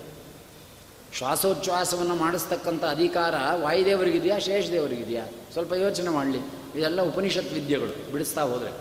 ಶ್ವಾಸೋಚ್ಛ್ವಾಸವನ್ನು 1.13 2.15
ಮಾಡಿಸ್ತಕ್ಕಂಥ 2.15 2.83
ಅಧಿಕಾರ 2.83 3.36
ವಾಯುದೇವರಿಗಿದೆಯಾ 3.62 4.39
ಶೇಷದೇವರಿಗಿದೆಯಾ 4.39 5.25
ಸ್ವಲ್ಪ 5.53 5.74
ಯೋಚನೆ 5.74 6.09
ಮಾಡಲಿ. 6.09 6.58
ಇದೆಲ್ಲ 6.75 7.01
ಉಪನಿಷತ್ 7.01 7.53
ವಿದ್ಯೆಗಳು, 7.53 8.11
ಬಿಡಿಸ್ತಾ 8.11 8.41
ಹೋದರೆ. 8.41 8.71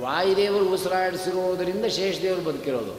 ವಾಯುದೇವರು 0.00 0.74
ಉಸಿರಾಡಿಸಿರೋದರಿಂದ 0.74 1.84
ಶೇಷದೇವರು 1.84 2.42
ಬದುಕಿರೋದು. 2.42 2.94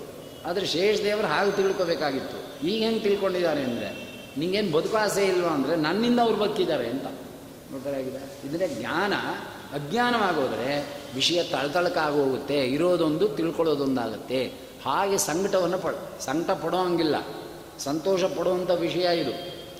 ಆದರೆ 0.45 0.65
ಶೇಷದೇವರು 0.65 1.27
ಹಾಗೆ 1.27 1.51
ತಿಳ್ಕೊಬೇಕಾಗಿತ್ತು. 1.51 2.67
ಈಗ 2.67 2.83
ಹೆಂಗೆ 2.83 2.99
ತಿಳ್ಕೊಂಡಿದ್ದಾರೆ 2.99 3.63
ಅಂದರೆ, 3.63 3.89
ನಿಂಗೇನು 4.37 4.71
ಬದುಕಾಸೆ 4.71 5.25
ಇಲ್ವಾ 5.25 5.49
ಅಂದರೆ, 5.49 5.75
ನನ್ನಿಂದ 5.75 6.19
ಅವ್ರು 6.19 6.37
ಬದುಕಿದ್ದಾರೆ 6.37 6.89
ಅಂತ. 6.89 7.05
ನೋಡ್ತಾರಾಗಿದೆ 7.71 8.47
ಇದರ 8.47 8.61
ಜ್ಞಾನ. 8.79 9.13
ಅಜ್ಞಾನವಾಗೋದ್ರೆ 9.73 10.85
ವಿಷಯ 11.15 11.43
ತಳತಳಕಾಗೋಗುತ್ತೆ, 11.43 12.65
ಇರೋದೊಂದು 12.65 13.27
ತಿಳ್ಕೊಳ್ಳೋದೊಂದಾಗುತ್ತೆ. 13.27 14.45
ಹಾಗೆ 14.85 15.17
ಸಂಕಟವನ್ನು 15.17 15.77
ಪಡ, 15.77 15.95
ಸಂಕಟ 16.19 16.51
ಪಡೋ 16.51 16.77
ಹಂಗಿಲ್ಲ 16.77 17.15
ಸಂತೋಷ 17.79 18.23
ಪಡುವಂಥ 18.23 18.71
ವಿಷಯ 18.71 19.19
ಇದು, 19.19 19.31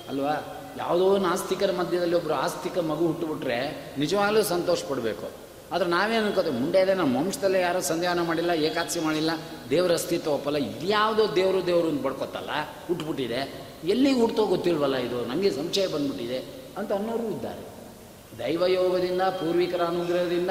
ಅಲ್ವಾ? 0.10 0.53
ಯಾವುದೋ 0.78 1.18
ನಾಸ್ತಿಕರ 1.18 1.72
ಮಧ್ಯದಲ್ಲಿ 1.72 2.16
ಒಬ್ಬರು 2.16 2.34
ಆಸ್ತಿಕ 2.34 2.78
ಮಗು 2.78 3.08
ಹುಟ್ಟುಬಿಟ್ರೆ 3.08 3.58
ನಿಜವಾಗ್ಲೂ 3.98 4.44
ಸಂತೋಷ 4.44 4.84
ಪಡಬೇಕು. 4.84 5.32
ಆದರೆ 5.72 5.90
ನಾವೇನು 5.90 6.26
ಅನ್ಕೋತೀವಿ 6.26 6.80
ಇದೆ 6.80 6.94
ನಮ್ಮ 6.94 7.18
ವಂಶದಲ್ಲೇ 7.18 7.60
ಯಾರೂ 7.62 7.82
ಸಂಧ್ಯಾನ 7.82 8.22
ಮಾಡಿಲ್ಲ 8.22 8.52
ಏಕಾದಶಿ 8.52 9.00
ಮಾಡಿಲ್ಲ, 9.00 9.32
ದೇವರ 9.70 9.94
ಅಸ್ತಿತ್ವ 9.94 10.32
ಒಪ್ಪಲ್ಲ, 10.32 10.58
ಇದ್ಯಾವುದೋ 10.58 11.36
ದೇವರು 11.36 11.68
ದೇವರು 11.68 11.88
ಅಂತ 11.88 12.04
ಬಡ್ಕೊತಲ್ಲ, 12.04 12.50
ಹುಟ್ಬಿಟ್ಟಿದೆ. 12.88 13.42
ಎಲ್ಲಿಗೆ 13.88 14.22
ಹುಡ್ತೋ 14.22 14.46
ಗೊತ್ತಿಲ್ವಲ್ಲ 14.46 14.96
ಇದು 14.96 15.26
ನನಗೆ 15.26 15.52
ಸಂಶಯ 15.52 15.88
ಬಂದ್ಬಿಟ್ಟಿದೆ 15.88 16.38
ಅಂತ 16.78 16.92
ಅನ್ನೋರು 16.94 17.24
ಇದ್ದಾರೆ. 17.24 17.64
ದೈವಯೋಗದಿಂದ 18.40 19.22
ಪೂರ್ವಿಕರ 19.22 19.82
ಅನುಗ್ರಹದಿಂದ 19.82 20.50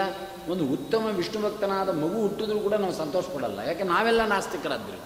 ಒಂದು 0.49 0.65
ಉತ್ತಮ 0.65 1.07
ವಿಷ್ಣು 1.17 1.43
ಭಕ್ತನಾದ 1.43 1.89
ಮಗು 1.89 2.23
ಹುಟ್ಟಿದ್ರೂ 2.23 2.59
ಕೂಡ 2.59 2.75
ನಾವು 2.75 2.93
ಸಂತೋಷ 2.93 3.25
ಪಡಲ್ಲ. 3.25 3.61
ಯಾಕೆ, 3.61 3.85
ನಾವೆಲ್ಲ 3.85 4.25
ನಾಸ್ತಿಕರಾದ್ರಿ 4.25 4.99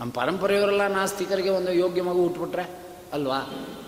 ನಮ್ಮ 0.00 0.12
ಪರಂಪರೆಯವರೆಲ್ಲ 0.12 0.86
ನಾಸ್ತಿಕರಿಗೆ 0.86 1.50
ಒಂದು 1.50 1.72
ಯೋಗ್ಯ 1.72 2.02
ಮಗು 2.02 2.22
ಹುಟ್ಬಿಟ್ರೆ 2.22 2.81
ಅಲ್ವಾ? 3.12 3.38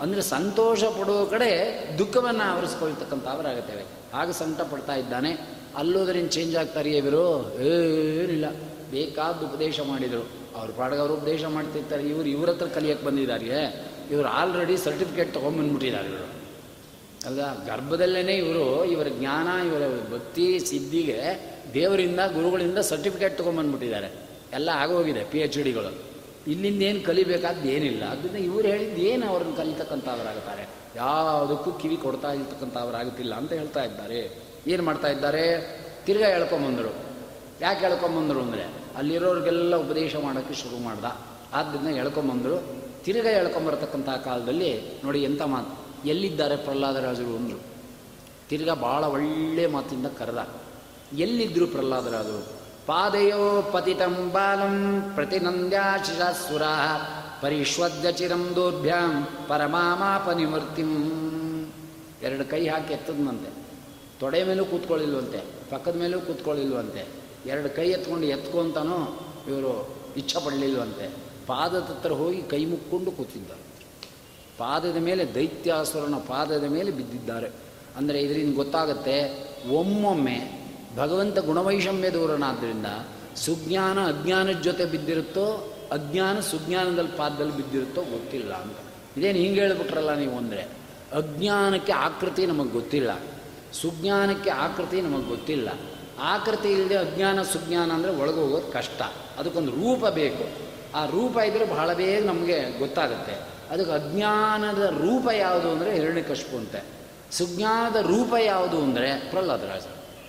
ಅಂದರೆ 0.00 0.23
ಸಂತೋಷ 0.23 0.85
ಪಡುವ 0.85 1.25
ಕಡೆ 1.25 1.50
ದುಃಖವನ್ನು 1.99 2.43
ಆವರಿಸ್ಕೊಳ್ತಕ್ಕಂಥವರಾಗುತ್ತೇವೆ 2.43 3.83
ಹಾಗೆ 4.16 4.33
ಸಂಕಟ 4.33 4.61
ಪಡ್ತಾ 4.61 4.95
ಇದ್ದಾನೆ. 4.95 5.33
ಅಲ್ಲೋದ್ರಿಂದ 5.76 6.28
ಚೇಂಜ್ 6.28 6.57
ಆಗ್ತಾರೆ 6.57 6.90
ಇವರು. 6.90 7.57
ಏನಿಲ್ಲ. 7.61 8.50
ಬೇಕಾದ 8.90 9.43
ಉಪದೇಶ 9.43 9.81
ಮಾಡಿದರು. 9.81 10.28
ಅವ್ರ 10.57 10.71
ಪಾಡಿಗೆ 10.71 11.00
ಅವರು 11.00 11.14
ಉಪದೇಶ 11.14 11.45
ಮಾಡ್ತಿರ್ತಾರೆ. 11.45 12.02
ಇವರು 12.09 12.28
ಇವ್ರ 12.28 12.50
ಹತ್ರ 12.50 12.66
ಕಲಿಯಕ್ಕೆ 12.66 13.07
ಬಂದಿದ್ದಾರೆ 13.07 13.47
ಇವರು 14.11 14.28
ಆಲ್ರೆಡಿ 14.28 14.76
ಸರ್ಟಿಫಿಕೇಟ್ 14.76 15.35
ತೊಗೊಂಬಂದ್ಬಿಟ್ಟಿದ್ದಾರೆ 15.35 16.09
ಇವರು. 16.09 16.35
ಅಲ್ಲ 17.26 17.64
ಗರ್ಭದಲ್ಲೇ 17.64 18.33
ಇವರು 18.33 18.85
ಇವರ 18.85 19.07
ಜ್ಞಾನ, 19.09 19.66
ಇವರ 19.66 19.83
ಭಕ್ತಿ, 20.14 20.59
ಸಿದ್ಧಿಗೆ 20.59 21.21
ದೇವರಿಂದ, 21.75 22.21
ಗುರುಗಳಿಂದ 22.35 22.78
ಸರ್ಟಿಫಿಕೇಟ್ 22.78 23.38
ತೊಗೊಂಬಂದ್ಬಿಟ್ಟಿದ್ದಾರೆ 23.38 24.12
ಎಲ್ಲ 24.52 24.69
ಆಗೋಗಿದೆ 24.69 25.25
ಪಿ 25.25 25.38
ಎಚ್ 25.38 25.62
ಡಿಗಳು 25.62 26.13
ಇಲ್ಲಿಂದ 26.47 26.83
ಏನು 26.83 27.01
ಕಲಿಬೇಕಾದ್ದು 27.01 27.69
ಏನಿಲ್ಲ. 27.69 28.05
ಅದರಿಂದ 28.05 28.37
ಇವರು 28.37 28.69
ಹೇಳಿದ್ದು 28.69 29.01
ಏನು 29.01 29.27
ಅವ್ರನ್ನ 29.27 29.57
ಕಲಿತಕ್ಕಂಥವರಾಗುತ್ತಾರೆ 29.57 30.69
ಯಾವುದಕ್ಕೂ 30.97 31.73
ಕಿವಿ 31.73 31.97
ಕೊಡ್ತಾ 31.97 32.33
ಇರ್ತಕ್ಕಂಥವರಾಗುತ್ತಿಲ್ಲ 32.33 33.35
ಅಂತ 33.35 33.53
ಹೇಳ್ತಾ 33.53 33.85
ಇದ್ದಾರೆ. 33.85 34.45
ಏನು 34.67 34.83
ಮಾಡ್ತಾ 34.83 35.09
ಇದ್ದಾರೆ? 35.09 35.75
ತಿರ್ಗಾ 36.07 36.27
ಹೇಳ್ಕೊಂಬಂದರು 36.27 36.95
ಯಾಕೆ 37.61 37.81
ಹೇಳ್ಕೊಂಬಂದರು 37.81 38.41
ಅಂದರೆ, 38.41 38.63
ಅಲ್ಲಿರೋರಿಗೆಲ್ಲ 38.97 39.77
ಉಪದೇಶ 39.77 40.17
ಮಾಡೋಕ್ಕೆ 40.17 40.55
ಶುರು 40.55 40.83
ಮಾಡ್ದ. 40.83 41.05
ಆದ್ದರಿಂದ 41.53 41.87
ಹೇಳ್ಕೊಂಬಂದರು 41.87 42.85
ತಿರ್ಗಾ 43.05 43.31
ಹೇಳ್ಕೊಂಬರ್ತಕ್ಕಂಥ 43.31 44.09
ಕಾಲದಲ್ಲಿ 44.09 45.01
ನೋಡಿ 45.05 45.23
ಎಂಥ 45.23 45.43
ಮಾತು, 45.43 46.07
ಎಲ್ಲಿದ್ದಾರೆ 46.09 46.57
ಪ್ರಹ್ಲಾದರಾಜರು 46.57 47.37
ಅಂದರು. 47.37 47.61
ತಿರ್ಗಾ 48.49 48.75
ಭಾಳ 48.75 49.05
ಒಳ್ಳೆ 49.05 49.67
ಮಾತಿಂದ 49.67 50.07
ಕರೆದ. 50.07 50.49
ಎಲ್ಲಿದ್ದರು 51.19 51.67
ಪ್ರಹ್ಲಾದರಾಜರು? 51.67 52.54
ಪಾದಯೋ 52.88 53.45
ಪತಿತಂ 53.73 54.14
ಬಾಲಂ 54.33 54.75
ಪ್ರತಿನಂದ್ಯಾಶಿಷಾಸುರ 55.14 56.64
ಪರಿಶ್ವದ್ಯ 57.43 58.09
ಚಿರಂ 58.19 58.43
ದೂರ್ಭ್ಯಾಂ 58.57 59.12
ಪರಮಾಮಾಪ 59.49 60.26
ನಿವೃತ್ತಿಂ 60.38 60.91
ಎರಡು 62.26 62.45
ಕೈ 62.50 62.61
ಹಾಕಿ 62.69 62.93
ಎತ್ತದ್ನಂತೆ. 62.95 63.50
ತೊಡೆ 64.21 64.41
ಮೇಲೂ 64.45 64.64
ಕೂತ್ಕೊಳ್ಳಿಲ್ವಂತೆ, 64.64 65.41
ಪಕ್ಕದ 65.71 65.95
ಮೇಲೂ 66.03 66.19
ಕೂತ್ಕೊಳ್ಳಿಲ್ವಂತೆ. 66.21 67.03
ಎರಡು 67.53 67.69
ಕೈ 67.76 67.87
ಎತ್ಕೊಂಡು 67.91 68.26
ಎತ್ಕೊಂತಾನೋ 68.37 68.99
ಇವರು 69.49 69.73
ಇಚ್ಛೆ 70.17 70.38
ಪಡಲಿಲ್ವಂತೆ 70.45 71.07
ಪಾದದ 71.47 71.88
ಹತ್ರ 71.91 72.12
ಹೋಗಿ 72.21 72.41
ಕೈ 72.53 72.61
ಮುಕ್ಕೊಂಡು 72.64 73.11
ಕೂತಿದ್ದರು. 73.11 73.62
ಪಾದದ 74.59 74.99
ಮೇಲೆ 75.09 75.25
ದೈತ್ಯಾಸುರನ 75.35 76.19
ಪಾದದ 76.29 76.67
ಮೇಲೆ 76.76 76.91
ಬಿದ್ದಿದ್ದಾರೆ. 76.99 77.49
ಅಂದರೆ 77.99 78.19
ಇದರಿಂದ 78.26 78.55
ಗೊತ್ತಾಗುತ್ತೆ, 78.57 79.17
ಒಮ್ಮೊಮ್ಮೆ 79.79 80.38
ಭಗವಂತ 80.97 81.39
ಗುಣವೈಷಮ್ಯ 81.39 82.11
ದೂರನಾದ್ದರಿಂದ 82.11 82.87
ಸುಜ್ಞಾನ 83.37 84.07
ಅಜ್ಞಾನದ 84.07 84.61
ಜೊತೆ 84.61 84.85
ಬಿದ್ದಿರುತ್ತೋ, 84.85 85.77
ಅಜ್ಞಾನ 85.93 86.41
ಸುಜ್ಞಾನದಲ್ಲಿ 86.41 87.17
ಪಾದದಲ್ಲಿ 87.17 87.57
ಬಿದ್ದಿರುತ್ತೋ 87.57 88.03
ಗೊತ್ತಿಲ್ಲ 88.03 88.55
ಅಂತ. 88.55 88.77
ಇದೇನು 89.17 89.39
ಹಿಂಗೆ 89.39 89.61
ಹೇಳ್ಬಿಟ್ರಲ್ಲ 89.61 90.15
ನೀವು 90.15 90.37
ಅಂದರೆ, 90.37 90.63
ಅಜ್ಞಾನಕ್ಕೆ 91.13 91.93
ಆಕೃತಿ 91.93 92.47
ನಮಗೆ 92.47 92.71
ಗೊತ್ತಿಲ್ಲ. 92.71 93.21
ಸುಜ್ಞಾನಕ್ಕೆ 93.73 94.51
ಆಕೃತಿ 94.51 95.01
ನಮಗೆ 95.01 95.29
ಗೊತ್ತಿಲ್ಲ. 95.29 95.69
ಆಕೃತಿ 96.21 96.69
ಇಲ್ಲದೆ 96.69 96.97
ಅಜ್ಞಾನ 96.97 97.43
ಸುಜ್ಞಾನ 97.43 97.93
ಅಂದರೆ 97.93 98.17
ಒಳಗೆ 98.17 98.37
ಹೋಗೋದು 98.37 98.73
ಕಷ್ಟ. 98.73 99.03
ಅದಕ್ಕೊಂದು 99.39 99.71
ರೂಪ 99.73 100.07
ಬೇಕು. 100.07 100.49
ಆ 100.97 101.05
ರೂಪ 101.05 101.39
ಇದ್ದರೆ 101.39 101.65
ಬಹಳ 101.65 101.93
ಬೇಗ 101.93 102.27
ನಮಗೆ 102.27 102.79
ಗೊತ್ತಾಗುತ್ತೆ. 102.79 103.33
ಅದಕ್ಕೆ 103.71 103.93
ಅಜ್ಞಾನದ 103.93 104.83
ರೂಪ 104.83 105.29
ಯಾವುದು 105.33 105.71
ಅಂದರೆ 105.71 105.95
ಹಿರಣ್ಯಕಶಿಪು 105.95 106.57
ಅಂತೆ. 106.57 106.85
ಸುಜ್ಞಾನದ 107.31 107.97
ರೂಪ 107.97 108.35
ಯಾವುದು 108.45 108.79
ಅಂದರೆ 108.79 109.31
ಪ್ರಹ್ಲಾದರಾಜ 109.31 109.83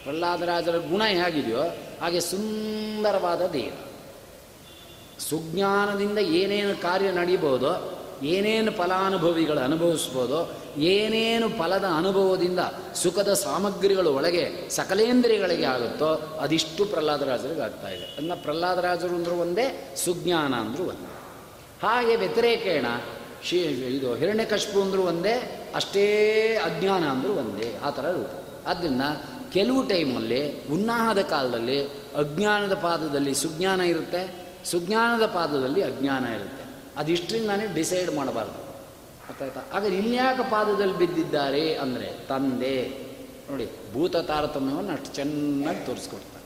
ಪ್ರಹ್ಲಾದರಾಜರ 0.06 0.78
ಗುಣ 0.78 1.04
ಹೇಗಿದೆಯೋ 1.04 1.62
ಹಾಗೆ 2.02 2.20
ಸುಂದರವಾದ 2.20 3.48
ದೇಹ. 3.48 3.72
ಸುಜ್ಞಾನದಿಂದ 5.20 6.18
ಏನೇನು 6.18 6.82
ಕಾರ್ಯ 6.82 7.12
ನಡೀಬೋದೋ, 7.12 8.02
ಏನೇನು 8.24 8.72
ಫಲಾನುಭವಿಗಳು 8.72 9.60
ಅನುಭವಿಸ್ಬೋದೋ, 9.60 10.52
ಏನೇನು 10.78 11.50
ಫಲದ 11.50 11.86
ಅನುಭವದಿಂದ 11.98 12.60
ಸುಖದ 12.96 13.34
ಸಾಮಗ್ರಿಗಳು 13.34 14.16
ಒಳಗೆ 14.16 14.70
ಸಕಲೇಂದ್ರಿಯಗಳಿಗೆ 14.70 15.66
ಆಗುತ್ತೋ 15.66 16.38
ಅದಿಷ್ಟು 16.42 16.86
ಪ್ರಹ್ಲಾದರಾಜರಿಗೆ 16.86 17.62
ಆಗ್ತಾ 17.62 17.90
ಇದೆ. 17.90 18.06
ಅದನ್ನ 18.06 18.32
ಪ್ರಹ್ಲಾದರಾಜರು 18.42 19.16
ಅಂದರೂ 19.16 19.36
ಒಂದೇ, 19.36 19.96
ಸುಜ್ಞಾನ 20.06 20.54
ಅಂದರೂ 20.54 20.84
ಒಂದೇ. 20.84 21.10
ಹಾಗೆ 21.88 22.16
ವ್ಯತಿರೇಕೇಣ 22.16 22.86
ಶಿ, 23.50 23.58
ಇದು 23.98 24.16
ಹಿರಣ್ಯಕಶ್ಪು 24.16 24.82
ಅಂದರೂ 24.82 25.02
ಒಂದೇ, 25.02 25.66
ಅಷ್ಟೇ 25.76 26.06
ಅಜ್ಞಾನ 26.56 27.04
ಅಂದರೂ 27.04 27.34
ಒಂದೇ, 27.34 27.78
ಆ 27.84 27.90
ಥರ 27.90 28.12
ರೂಪ. 28.12 28.58
ಕೆಲವು 29.56 29.82
ಟೈಮಲ್ಲಿ 29.92 30.42
ಉನ್ನಾಹದ 30.76 31.22
ಕಾಲದಲ್ಲಿ 31.34 31.80
ಅಜ್ಞಾನದ 32.22 32.76
ಪಾದದಲ್ಲಿ 32.86 33.34
ಸುಜ್ಞಾನ 33.44 33.82
ಇರುತ್ತೆ, 33.94 34.22
ಸುಜ್ಞಾನದ 34.72 35.26
ಪಾದದಲ್ಲಿ 35.38 35.82
ಅಜ್ಞಾನ 35.90 36.24
ಇರುತ್ತೆ. 36.38 36.64
ಅದಿಷ್ಟರಿಂದಾನೇ 37.02 37.66
ಡಿಸೈಡ್ 37.80 38.12
ಮಾಡಬಾರ್ದು. 38.20 38.60
ಗೊತ್ತಾಯ್ತಾ 39.28 39.62
ಹಾಗಾದ್ರೆ 39.74 39.98
ಇನ್ಯಾಕ 40.04 40.40
ಪಾದದಲ್ಲಿ 40.54 40.96
ಬಿದ್ದಿದ್ದಾರೆ 41.02 41.66
ಅಂದರೆ 41.84 42.08
ತಂದೆ. 42.30 42.78
ನೋಡಿ, 43.50 43.66
ಭೂತ 43.94 44.16
ತಾರತಮ್ಯವನ್ನು 44.30 44.94
ಅಷ್ಟು 44.94 45.10
ಚೆನ್ನಾಗಿ 45.16 45.82
ತೋರಿಸ್ಕೊಡ್ತಾರೆ 45.86 46.44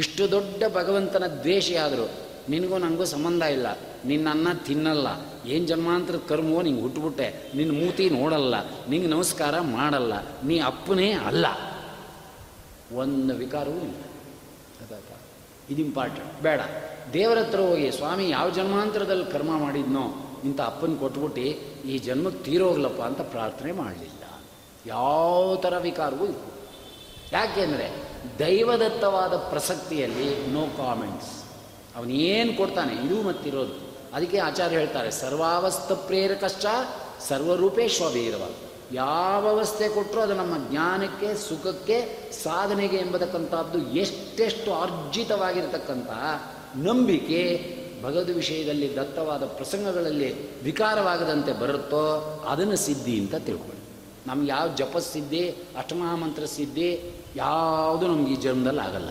ಇಷ್ಟು 0.00 0.22
ದೊಡ್ಡ 0.30 0.62
ಭಗವಂತನ 0.76 1.26
ದ್ವೇಷಿ 1.44 1.74
ಆದರೂ 1.84 2.06
ನಿನಗೂ 2.52 2.76
ನನಗೂ 2.84 3.04
ಸಂಬಂಧ 3.12 3.42
ಇಲ್ಲ 3.56 3.68
ನಿನ್ನನ್ನ 4.10 4.48
ತಿನ್ನಲ್ಲ, 4.66 5.08
ಏನು 5.54 5.64
ಜನ್ಮಾಂತರ 5.66 6.16
ಕರ್ಮವೋ 6.28 6.60
ನಿಂಗೆ 6.66 6.82
ಹುಟ್ಟುಬಿಟ್ಟೆ 6.82 7.26
ನಿನ್ನ 7.58 7.72
ಮೂತಿ 7.80 8.04
ನೋಡಲ್ಲ, 8.10 8.54
ನಿಂಗೆ 8.90 9.08
ನಮಸ್ಕಾರ 9.08 9.54
ಮಾಡಲ್ಲ, 9.76 10.14
ನೀ 10.48 10.56
ಅಪ್ಪನೇ 10.70 11.08
ಅಲ್ಲ. 11.30 11.46
ಒಂದು 12.94 13.34
ವಿಕಾರವೂ 13.34 13.74
ಇಲ್ಲ. 13.74 14.00
ಅದಾಯ್ತಾ? 14.80 15.14
ಇದು 15.70 15.82
ಇಂಪಾರ್ಟೆಂಟ್ 15.82 16.42
ಬೇಡ. 16.42 16.60
ದೇವರ 17.12 17.38
ಹತ್ರ 17.38 17.60
ಹೋಗಿ, 17.60 17.92
ಸ್ವಾಮಿ, 17.92 18.30
ಯಾವ 18.30 18.50
ಜನ್ಮಾಂತರದಲ್ಲಿ 18.50 19.24
ಕರ್ಮ 19.24 19.58
ಮಾಡಿದ್ನೋ, 19.58 20.38
ಇಂಥ 20.44 20.60
ಅಪ್ಪನ 20.60 20.94
ಕೊಟ್ಬಿಟ್ಟು 20.94 21.40
ಈ 21.88 21.98
ಜನ್ಮಕ್ಕೆ 21.98 22.44
ತೀರೋಗ್ಲಪ್ಪ 22.44 23.02
ಅಂತ 23.02 23.20
ಪ್ರಾರ್ಥನೆ 23.20 23.72
ಮಾಡಲಿಲ್ಲ. 23.72 24.42
ಯಾವ 24.86 25.58
ಥರ 25.62 25.78
ವಿಕಾರವೂ 25.78 26.24
ಇಲ್ಲ. 26.24 26.40
ಯಾಕೆಂದರೆ 27.32 28.02
ದೈವದತ್ತವಾದ 28.38 29.36
ಪ್ರಸಕ್ತಿಯಲ್ಲಿ 29.36 30.46
ನೋ 30.46 30.66
ಕಾಮೆಂಟ್ಸ್ 30.66 31.44
ಅವನೇನು 31.96 32.56
ಕೊಡ್ತಾನೆ 32.56 33.06
ಇದು 33.06 33.22
ಮತ್ತಿರೋದು. 33.22 33.92
ಅದಕ್ಕೆ 34.14 34.38
ಆಚಾರ್ಯ 34.38 34.76
ಹೇಳ್ತಾರೆ 34.76 35.10
ಸರ್ವಾವಸ್ಥ 35.10 35.92
ಪ್ರೇರಕಶ್ಚ 35.92 36.66
ಸರ್ವರೂಪೇಶ್ವಭೈರವ 37.28 38.48
ಯಾವ 38.92 39.48
ಅವಸ್ಥೆ 39.48 39.88
ಕೊಟ್ಟರೂ 39.88 40.20
ಅದು 40.20 40.34
ನಮ್ಮ 40.34 40.70
ಜ್ಞಾನಕ್ಕೆ, 40.70 41.34
ಸುಖಕ್ಕೆ 41.34 42.30
ಸಾಧನೆಗೆ 42.42 42.96
ಎಂಬತಕ್ಕಂಥದ್ದು 42.96 43.78
ಎಷ್ಟೆಷ್ಟು 43.78 44.74
ಅರ್ಜಿತವಾಗಿರತಕ್ಕಂಥ 44.74 46.10
ನಂಬಿಕೆ 46.76 47.82
ಭಗವದ್ 48.02 48.30
ವಿಷಯದಲ್ಲಿ 48.30 48.96
ದತ್ತವಾದ 48.96 49.44
ಪ್ರಸಂಗಗಳಲ್ಲಿ 49.44 50.62
ವಿಕಾರವಾಗದಂತೆ 50.62 51.52
ಬರುತ್ತೋ 51.52 52.00
ಅದನ್ನು 52.48 52.76
ಸಿದ್ಧಿ 52.76 53.20
ಅಂತ 53.20 53.34
ತಿಳ್ಕೊಳ್ಳಿ. 53.34 53.82
ನಮ್ಗೆ 54.26 54.50
ಯಾವ 54.50 54.68
ಜಪಸಿದ್ಧಿ 54.68 55.50
ಅಷ್ಟಮಹಾಮಂತ್ರ 55.50 56.44
ಸಿದ್ಧಿ 56.44 57.14
ಯಾವುದು 57.36 58.06
ನಮ್ಗೆ 58.06 58.32
ಈ 58.32 58.36
ಜನ್ಮದಲ್ಲಿ 58.36 58.80
ಆಗಲ್ಲ. 58.80 59.08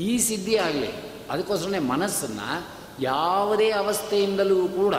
ಈ 0.00 0.18
ಸಿದ್ಧಿ 0.18 0.56
ಆಗಲಿ, 0.56 0.90
ಅದಕ್ಕೋಸ್ಕರನೇ 1.30 1.78
ಮನಸ್ಸನ್ನು 1.78 2.66
ಯಾವುದೇ 3.00 3.70
ಅವಸ್ಥೆಯಿಂದಲೂ 3.70 4.68
ಕೂಡ 4.68 4.94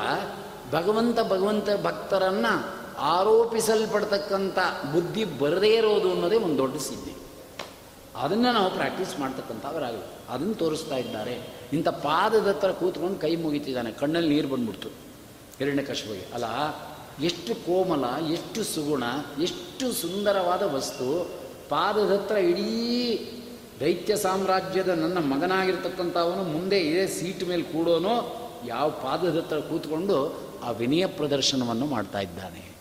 ಭಗವಂತ 0.72 1.20
ಭಗವಂತ 1.20 1.70
ಭಕ್ತರನ್ನು 1.84 2.75
ಆರೋಪಿಸಲ್ಪಡ್ತಕ್ಕಂಥ 3.00 4.58
ಬುದ್ಧಿ 4.94 5.24
ಬರದೇ 5.24 5.70
ಇರೋದು 5.70 6.12
ಅನ್ನೋದೇ 6.12 6.36
ಒಂದು 6.36 6.58
ದೊಡ್ಡ 6.58 6.78
ಸಿದ್ಧಿ. 6.78 7.16
ಅದನ್ನು 8.16 8.54
ನಾವು 8.54 8.72
ಪ್ರಾಕ್ಟೀಸ್ 8.72 9.20
ಮಾಡ್ತಕ್ಕಂಥವರಾಗಲಿ. 9.20 10.06
ಅದನ್ನು 10.30 10.54
ತೋರಿಸ್ತಾ 10.54 10.96
ಇದ್ದಾರೆ. 10.96 11.56
ಇಂಥ 11.74 11.88
ಪಾದದ 11.88 12.48
ಹತ್ರ 12.48 12.72
ಕೂತ್ಕೊಂಡು 12.72 13.20
ಕೈ 13.20 13.36
ಮುಗಿತಿದ್ದಾನೆ. 13.36 13.92
ಕಣ್ಣಲ್ಲಿ 13.92 14.30
ನೀರು 14.30 14.48
ಬಂದ್ಬಿಡ್ತು. 14.48 14.90
ಕಷ್ಟವಾಗಿ 15.88 16.34
ಅಲ್ಲ, 16.34 16.46
ಎಷ್ಟು 17.24 17.56
ಕೋಮಲ, 17.56 18.26
ಎಷ್ಟು 18.32 18.64
ಸುಗುಣ, 18.64 19.04
ಎಷ್ಟು 19.42 19.94
ಸುಂದರವಾದ 19.94 20.62
ವಸ್ತು. 20.62 21.30
ಪಾದದ 21.70 22.12
ಹತ್ರ 22.12 22.36
ಇಡೀ 22.36 23.32
ದೈತ್ಯ 23.80 24.16
ಸಾಮ್ರಾಜ್ಯದ 24.16 24.88
ನನ್ನ 24.88 25.18
ಮಗನಾಗಿರ್ತಕ್ಕಂಥವನು 25.18 26.44
ಮುಂದೆ 26.44 26.80
ಇದೇ 26.80 27.08
ಸೀಟ್ 27.08 27.48
ಮೇಲೆ 27.48 27.64
ಕೂಡೋನು 27.64 28.46
ಯಾವ 28.68 28.90
ಪಾದದ 28.90 29.38
ಹತ್ರ 29.38 29.60
ಕೂತ್ಕೊಂಡು 29.60 30.36
ಆ 30.64 30.72
ವಿನಯ 30.72 31.06
ಪ್ರದರ್ಶನವನ್ನು 31.06 31.86
ಮಾಡ್ತಾ 31.86 32.20
ಇದ್ದಾನೆ. 32.20 32.75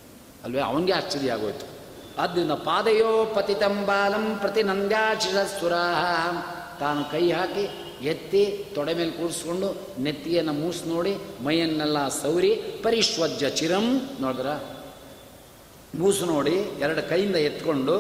ಅಲ್ವೇ? 0.45 0.61
ಅವನಿಗೆ 0.61 0.93
ಆಶ್ಚರ್ಯ 0.93 1.33
ಆಗೋಯ್ತು. 1.33 1.67
ಆದ್ದರಿಂದ 2.19 2.51
ಪಾದಯೋ 2.51 3.25
ಪತಿತಂಬಾಲಂ 3.37 4.39
ಪ್ರತಿ 4.39 4.63
ನಂದ್ಯಾಶಿರಸ್ಸುರ 4.63 5.73
ತಾನು 6.81 7.11
ಕೈ 7.13 7.31
ಹಾಕಿ 7.31 7.65
ಎತ್ತಿ 8.05 8.67
ತೊಡೆ 8.75 8.95
ಮೇಲೆ 8.95 9.11
ಕೂರಿಸ್ಕೊಂಡು 9.11 9.69
ನೆತ್ತಿಯನ್ನು 10.03 10.53
ಮೂಸ್ 10.53 10.87
ನೋಡಿ 10.87 11.17
ಮೈಯನ್ನೆಲ್ಲ 11.45 12.09
ಸೌರಿ 12.09 12.51
ಪರಿಶ್ವಜ್ಜ 12.83 13.45
ಚಿರಂ 13.45 13.87
ನೋಡಿದ್ರ? 14.21 14.51
ಮೂಸು 15.99 16.25
ನೋಡಿ 16.27 16.57
ಎರಡು 16.81 17.09
ಕೈಯಿಂದ 17.09 17.37
ಎತ್ಕೊಂಡು 17.37 17.97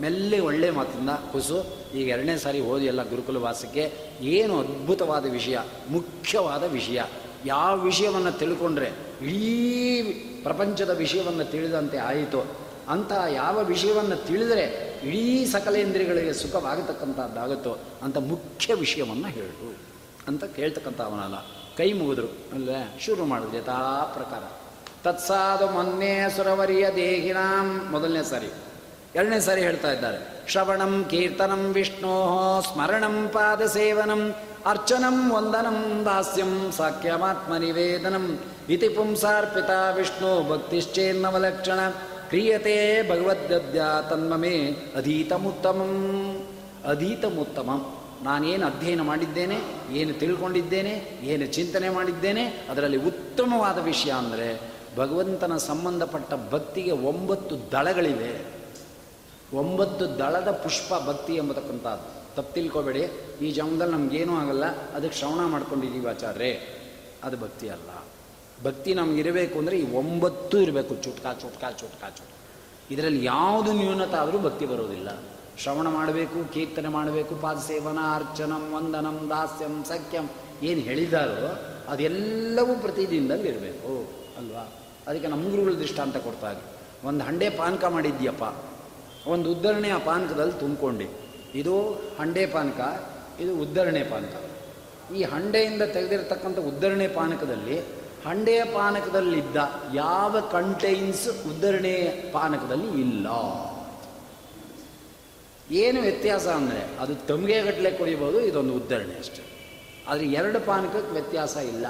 ಮೆಲ್ಲೆ 0.00 0.38
ಒಳ್ಳೆ 0.40 0.70
ಮಾತಿಂದ 0.70 1.10
ಕುಸು, 1.32 1.58
ಈಗ 1.94 2.08
ಎರಡನೇ 2.08 2.36
ಸಾರಿ 2.36 2.60
ಓದಿಯಲ್ಲ 2.60 3.00
ಎಲ್ಲ 3.00 3.10
ಗುರುಕುಲ 3.10 3.36
ವಾಸಕ್ಕೆ 3.36 3.92
ಏನು 4.20 4.60
ಅದ್ಭುತವಾದ 4.60 5.30
ವಿಷಯ, 5.30 5.58
ಮುಖ್ಯವಾದ 5.90 6.62
ವಿಷಯ. 6.62 7.02
ಯಾವ 7.46 7.80
ವಿಷಯವನ್ನು 7.80 8.32
ತಿಳ್ಕೊಂಡ್ರೆ 8.32 9.05
ಇಡೀ 9.22 10.02
ಪ್ರಪಂಚದ 10.42 10.90
ವಿಷಯವನ್ನು 10.90 11.44
ತಿಳಿದಂತೆ 11.44 11.98
ಆಯಿತು. 11.98 12.66
ಅಂತ 12.88 13.12
ಯಾವ 13.30 13.64
ವಿಷಯವನ್ನು 13.64 14.16
ತಿಳಿದರೆ 14.16 14.64
ಇಡೀ 15.04 15.46
ಸಕಲೇಂದ್ರಿಯಗಳಿಗೆ 15.46 16.32
ಸುಖವಾಗತಕ್ಕಂಥದ್ದಾಗುತ್ತೋ 16.32 17.76
ಅಂತ 18.02 18.16
ಮುಖ್ಯ 18.16 18.74
ವಿಷಯವನ್ನು 18.74 19.28
ಹೇಳು 19.28 19.76
ಅಂತ 20.28 20.44
ಕೇಳ್ತಕ್ಕಂಥ 20.44 21.00
ಅವನಲ್ಲ 21.00 21.34
ಕೈ 21.76 21.92
ಮುಗಿದ್ರು, 21.92 22.26
ಅಲ್ಲೇ 22.26 22.98
ಶುರು 23.00 23.24
ಮಾಡಿದ್ರು 23.24 23.58
ಯಥಾ 23.58 24.10
ಪ್ರಕಾರ 24.14 24.42
ತತ್ಸಾದು 25.04 25.70
ಮೊನ್ನೆ 25.70 26.36
ಸುರವರಿಯ 26.36 26.90
ದೇಹಿನಾಂ 26.96 27.88
ಮೊದಲನೇ 27.90 28.24
ಸಾರಿ. 28.24 28.46
ಎರಡನೇ 29.14 29.40
ಸಾರಿ 29.40 29.60
ಹೇಳ್ತಾ 29.60 29.92
ಇದ್ದಾರೆ. 29.92 30.48
ಶ್ರವಣಂ 30.48 31.06
ಕೀರ್ತನಂ 31.10 31.72
ವಿಷ್ಣೋ 31.72 32.60
ಸ್ಮರಣಂ 32.72 33.30
ಪಾದ 33.32 33.66
ಸೇವನಂ 33.66 34.34
ಅರ್ಚನಂ 34.70 35.16
ವಂದನಂ 35.34 35.78
ದಾಸ್ಯಂ 36.06 36.72
ಸಾಖ್ಯಮಾತ್ಮ 36.76 37.56
ನಿವೇದನಂ 37.56 38.24
ಇತಿ 38.74 38.88
ಪುಂಸಾರ್ಪಿತ 38.88 39.70
ವಿಷ್ಣು 39.96 40.48
ಭಕ್ತಿಶ್ಚೇನ್ನವಲಕ್ಷಣ 40.48 41.80
ಕ್ರಿಯತೆ 42.28 43.02
ಭಗವದ್ಗದ್ಯ 43.10 43.82
ತನ್ಮಮೇ 44.10 44.56
ಅಧೀತಮುತ್ತಮಂ 44.96 45.92
ಅಧೀತಮುತ್ತಮಂ 46.84 47.80
ನಾನೇನು 48.22 48.66
ಅಧ್ಯಯನ 48.66 49.02
ಮಾಡಿದ್ದೇನೆ, 49.02 49.56
ಏನು 49.92 50.12
ತಿಳ್ಕೊಂಡಿದ್ದೇನೆ, 50.12 50.92
ಏನು 51.22 51.46
ಚಿಂತನೆ 51.46 51.88
ಮಾಡಿದ್ದೇನೆ, 51.88 52.44
ಅದರಲ್ಲಿ 52.70 52.96
ಉತ್ತಮವಾದ 52.96 53.78
ವಿಷಯ 53.78 54.10
ಅಂದರೆ 54.10 54.48
ಭಗವಂತನ 54.96 55.56
ಸಂಬಂಧಪಟ್ಟ 55.56 56.34
ಭಕ್ತಿಗೆ 56.52 56.92
ಒಂಬತ್ತು 57.10 57.56
ದಳಗಳಿವೆ. 57.72 58.32
ಒಂಬತ್ತು 59.52 60.18
ದಳದ 60.18 60.50
ಪುಷ್ಪ 60.64 60.92
ಭಕ್ತಿ 61.06 61.34
ಎಂಬತಕ್ಕಂಥದ್ದು. 61.34 62.25
ತಪ್ಪು 62.36 62.54
ತಿಳ್ಕೊಬೇಡಿ. 62.54 63.02
ಈ 63.46 63.52
ಜನ್ಮದಲ್ಲಿ 63.52 63.94
ನಮಗೇನೂ 63.94 64.36
ಆಗಲ್ಲ. 64.36 64.64
ಅದಕ್ಕೆ 64.66 65.18
ಶ್ರವಣ 65.18 65.44
ಮಾಡ್ಕೊಂಡಿದ್ದೀವಿ 65.46 66.06
ಆಚಾರ್ರೆ 66.06 66.76
ಅದು 67.24 67.36
ಭಕ್ತಿ 67.36 67.68
ಅಲ್ಲ. 67.68 68.04
ಭಕ್ತಿ 68.64 68.94
ನಮಗಿರಬೇಕು 68.94 69.58
ಅಂದರೆ 69.58 69.78
ಈ 69.78 69.92
ಒಂಬತ್ತು 69.92 70.58
ಇರಬೇಕು. 70.58 70.94
ಚುಟ್ಕಾ 70.94 71.32
ಚುಟ್ಕಾ 71.32 71.70
ಚುಟ್ಕಾ, 71.70 72.08
ಚುಟ್ಕ. 72.08 72.32
ಇದರಲ್ಲಿ 72.90 73.24
ಯಾವುದು 73.24 73.72
ನ್ಯೂನತ 73.72 74.14
ಆದರೂ 74.14 74.38
ಭಕ್ತಿ 74.38 74.66
ಬರೋದಿಲ್ಲ. 74.66 75.08
ಶ್ರವಣ 75.58 75.88
ಮಾಡಬೇಕು, 75.88 76.52
ಕೀರ್ತನೆ 76.52 76.88
ಮಾಡಬೇಕು, 76.88 77.34
ಪಾದಸೇವನ, 77.36 77.98
ಅರ್ಚನಂ, 78.14 78.72
ವಂದನಂ, 78.76 79.26
ದಾಸ್ಯಂ, 79.30 79.84
ಸಖ್ಯಂ. 79.84 80.30
ಏನು 80.62 80.80
ಹೇಳಿದಾರೋ 80.80 81.76
ಅದೆಲ್ಲವೂ 81.88 82.74
ಪ್ರತಿದಿನದಲ್ಲಿ 82.74 83.48
ಇರಬೇಕು. 83.48 84.10
ಅಲ್ವಾ? 84.38 84.72
ಅದಕ್ಕೆ 85.06 85.28
ನಮ್ಮ 85.28 85.50
ಗುರುಗಳು 85.50 85.78
ದೃಷ್ಟಾಂತ 85.78 86.16
ಕೊಡ್ತಾ 86.16 86.52
ಇದ್ರು. 86.52 87.08
ಒಂದು 87.08 87.24
ಹಂಡೆ 87.24 87.50
ಪಾನಕ 87.50 87.84
ಮಾಡಿದ್ಯಪ್ಪ 87.84 88.42
ಒಂದು 89.28 89.52
ಉದ್ಧರಣೆ 89.52 89.90
ಆ 89.90 89.98
ಪಾನಕದಲ್ಲಿ 89.98 90.52
ತುಂಬಿಕೊಂಡು. 90.52 91.25
ಇದು 91.56 91.74
ಹಂಡೆ 92.18 92.46
ಪಾನಕ, 92.46 92.80
ಇದು 93.40 93.56
ಉದ್ದರಣೆ 93.56 94.02
ಪಾನಕ. 94.02 94.34
ಈ 95.14 95.22
ಹಂಡೆಯಿಂದ 95.22 95.82
ತೆಗೆದಿರತಕ್ಕಂಥ 95.82 96.58
ಉದ್ದರಣೆ 96.58 97.08
ಪಾನಕದಲ್ಲಿ, 97.08 97.78
ಹಂಡೆಯ 98.26 98.64
ಪಾನಕದಲ್ಲಿದ್ದ 98.64 99.56
ಯಾವ 99.94 100.40
ಕಂಟೈನ್ಸ್ 100.52 101.28
ಉದ್ದರಣೆ 101.28 101.94
ಪಾನಕದಲ್ಲಿ 102.32 103.00
ಇಲ್ಲ. 103.00 103.26
ಏನು 105.70 106.00
ವ್ಯತ್ಯಾಸ 106.00 106.46
ಅಂದರೆ, 106.46 107.00
ಅದು 107.00 107.14
ತಮಗೆ 107.14 107.62
ಗಟ್ಟಲೆ 107.62 107.90
ಕುಡಿಬೋದು 107.90 108.40
ಇದೊಂದು 108.40 108.74
ಉದ್ದರಣೆ 108.74 109.18
ಅಷ್ಟೆ. 109.18 109.42
ಆದರೆ 110.08 110.26
ಎರಡು 110.26 110.60
ಪಾನಕಕ್ಕೆ 110.60 111.12
ವ್ಯತ್ಯಾಸ 111.12 111.56
ಇಲ್ಲ. 111.56 111.86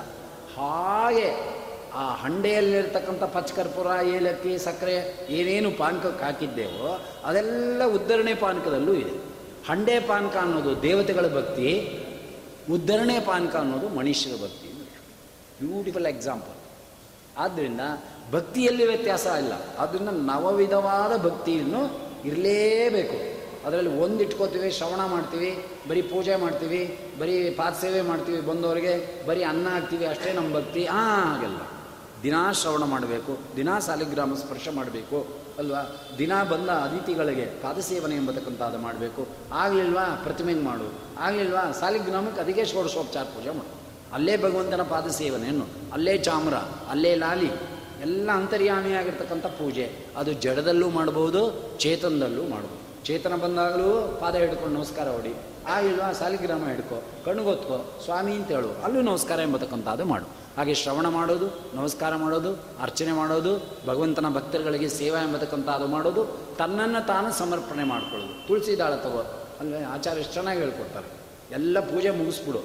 ಹಾಗೆ 0.57 1.57
ಆ 1.95 2.14
ಹಂಡೆಯಲ್ಲಿರ್ತಕ್ಕಂಥ 2.14 3.23
ಪಚ್ಚಕರ್ಪೂರ 3.23 3.87
ಏಲಕ್ಕಿ, 4.07 4.59
ಸಕ್ಕರೆ, 4.59 5.27
ಏನೇನು 5.29 5.71
ಪಾನಕಕ್ಕೆ 5.71 6.25
ಹಾಕಿದ್ದೇವೋ, 6.25 7.05
ಅದೆಲ್ಲ 7.25 7.83
ಉದ್ಧರಣೆ 7.85 8.35
ಪಾನಕದಲ್ಲೂ 8.35 8.95
ಇದೆ. 8.95 9.36
ಹಂಡೆ 9.68 10.00
ಪಾನಕ 10.00 10.37
ಅನ್ನೋದು 10.37 10.83
ದೇವತೆಗಳ 10.83 11.37
ಭಕ್ತಿ, 11.37 11.98
ಉದ್ಧರಣೆ 12.70 13.20
ಪಾನಕ 13.20 13.57
ಅನ್ನೋದು 13.57 13.88
ಮನುಷ್ಯರ 13.88 14.42
ಭಕ್ತಿ 14.42 14.72
ಬ್ಯೂಟಿಫುಲ್ 15.62 16.07
ಎಕ್ಸಾಂಪಲ್ 16.07 16.57
ಆದ್ದರಿಂದ 17.38 17.81
ಭಕ್ತಿಯಲ್ಲಿ 18.33 18.87
ವ್ಯತ್ಯಾಸ 18.87 19.26
ಇಲ್ಲ. 19.26 19.52
ಆದ್ದರಿಂದ 19.79 20.09
ನವವಿಧವಾದ 20.09 21.24
ಭಕ್ತಿಯನ್ನು 21.24 22.00
ಇರಲೇಬೇಕು. 22.24 23.37
ಅದರಲ್ಲಿ 23.66 23.96
ಒಂದು 23.96 24.22
ಇಟ್ಕೋತೀವಿ, 24.22 24.70
ಶ್ರವಣ 24.70 25.05
ಮಾಡ್ತೀವಿ, 25.05 25.64
ಬರೀ 25.88 26.02
ಪೂಜೆ 26.02 26.37
ಮಾಡ್ತೀವಿ, 26.37 26.98
ಬರೀ 27.18 27.50
ಪಾತ್ಸೇವೆ 27.50 28.00
ಮಾಡ್ತೀವಿ 28.00 28.40
ಬಂದವರಿಗೆ, 28.40 29.26
ಬರೀ 29.26 29.42
ಅನ್ನ 29.42 29.68
ಹಾಕ್ತೀವಿ, 29.68 30.07
ಅಷ್ಟೇ 30.07 30.33
ನಮ್ಮ 30.33 30.55
ಭಕ್ತಿ 30.55 30.85
ಹಾಗೆಲ್ಲ. 30.85 31.59
ದಿನಾ 32.22 32.52
ಶ್ರವಣ 32.52 32.85
ಮಾಡಬೇಕು, 32.85 33.38
ದಿನಾ 33.57 33.79
ಸಾಲಿಗ್ರಾಮ 33.79 34.35
ಸ್ಪರ್ಶ 34.35 34.68
ಮಾಡಬೇಕು 34.74 35.36
ಅಲ್ವಾ? 35.59 35.97
ದಿನ 36.19 36.42
ಬಂದ 36.42 36.69
ಅತಿಥಿಗಳಿಗೆ 36.69 37.45
ಪಾದಸೇವನೆ 37.45 38.16
ಎಂಬತಕ್ಕಂಥದ್ದು 38.16 38.79
ಮಾಡಬೇಕು. 38.79 39.27
ಆಗಲಿಲ್ವಾ? 39.53 40.21
ಪ್ರತಿಮೆಗೆ 40.23 40.61
ಮಾಡು? 40.61 40.92
ಆಗಲಿಲ್ವಾ? 41.19 41.73
ಸಾಲಿಗ್ರಾಮಕ್ಕೆ 41.73 42.40
ಅದಕ್ಕೆ 42.40 42.64
ಷೋಡಶೋಪಚಾರ 42.64 43.23
ಪೂಜೆ 43.23 43.51
ಮಾಡು. 43.51 43.77
ಅಲ್ಲೇ 44.14 44.37
ಭಗವಂತನ 44.37 44.83
ಪಾದ 44.83 45.07
ಸೇವನೆಯನ್ನು 45.07 45.66
ಅಲ್ಲೇ 45.92 46.19
ಚಾಮರ, 46.19 46.55
ಅಲ್ಲೇ 46.90 47.14
ಲಾಲಿ. 47.14 47.51
ಎಲ್ಲ 48.03 48.31
ಅಂತರ್ಯಾಮಿಯಾಗಿರ್ತಕ್ಕಂಥ 48.31 49.47
ಪೂಜೆ. 49.47 50.07
ಅದು 50.16 50.33
ಜಡದಲ್ಲೂ 50.33 50.90
ಮಾಡ್ಬೋದು, 50.90 51.71
ಚೇತನದಲ್ಲೂ 51.79 52.49
ಮಾಡ್ಬೋದು. 52.49 53.05
ಚೇತನ 53.05 53.37
ಬಂದಾಗಲೂ 53.37 54.19
ಪಾದ 54.21 54.35
ಹಿಡ್ಕೊಂಡು 54.35 54.77
ನಮಸ್ಕಾರ 54.77 55.09
ಹೊಡಿ. 55.09 55.35
ಆಗಿಲ್ವಾ 55.66 56.12
ಸಾಲಿಗ್ರಾಮ 56.12 56.69
ಹಿಡ್ಕೊ. 56.69 57.03
ಕಣ್ಗೊತ್ಕೋ 57.25 58.01
ಸ್ವಾಮಿ 58.05 58.33
ಅಂತ 58.33 58.49
ಹೇಳು. 58.49 58.83
ಅಲ್ಲೂ 58.85 59.01
ನಮಸ್ಕಾರ 59.01 59.38
ಎಂಬತಕ್ಕಂಥದ್ದು 59.38 60.05
ಮಾಡು. 60.05 60.46
ಹಾಗೆ 60.57 60.75
ಶ್ರವಣ 60.75 61.09
ಮಾಡೋದು, 61.09 61.77
ನಮಸ್ಕಾರ 61.77 62.16
ಮಾಡೋದು, 62.16 62.53
ಅರ್ಚನೆ 62.83 63.12
ಮಾಡೋದು, 63.12 63.57
ಭಗವಂತನ 63.87 64.35
ಭಕ್ತರುಗಳಿಗೆ 64.35 64.88
ಸೇವಾ 64.88 65.19
ಎಂಬತಕ್ಕಂಥ 65.19 65.69
ಅದು 65.69 65.87
ಮಾಡೋದು, 65.87 66.25
ತನ್ನನ್ನು 66.59 67.07
ತಾನು 67.07 67.33
ಸಮರ್ಪಣೆ 67.33 67.85
ಮಾಡ್ಕೊಳ್ಳೋದು. 67.85 68.49
ತುಳಸಿ 68.49 68.79
ದಾಳ 68.79 68.95
ತಗೋ 68.95 69.49
ಅಲ್ಲಿ 69.61 69.85
ಆಚಾರ್ಯ 69.85 70.23
ಚೆನ್ನಾಗಿ 70.23 70.61
ಹೇಳ್ಕೊಡ್ತಾರೆ. 70.61 71.07
ಎಲ್ಲ 71.55 71.81
ಪೂಜೆ 71.81 72.11
ಮುಗಿಸ್ಬಿಡು. 72.11 72.59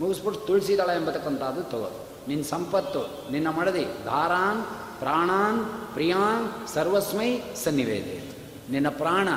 ಮುಗಿಸ್ಬಿಟ್ಟು 0.00 0.46
ತುಳಸಿ 0.46 0.78
ದಳ 0.78 0.90
ಎಂಬತಕ್ಕಂಥದ್ದು 0.96 1.62
ತಗೋ. 1.62 2.06
ನಿನ್ನ 2.28 2.42
ಸಂಪತ್ತು, 2.42 3.32
ನಿನ್ನ 3.32 3.48
ಮಡದಿ, 3.48 3.84
ಧಾರಾನ್, 3.84 4.64
ಪ್ರಾಣಾನ್, 4.98 5.64
ಪ್ರಿಯಾನ್, 5.92 6.68
ಸರ್ವಸ್ಮೈ 6.68 7.38
ಸನ್ನಿವೇದೆ. 7.64 8.32
ನಿನ್ನ 8.70 8.88
ಪ್ರಾಣ, 8.88 9.28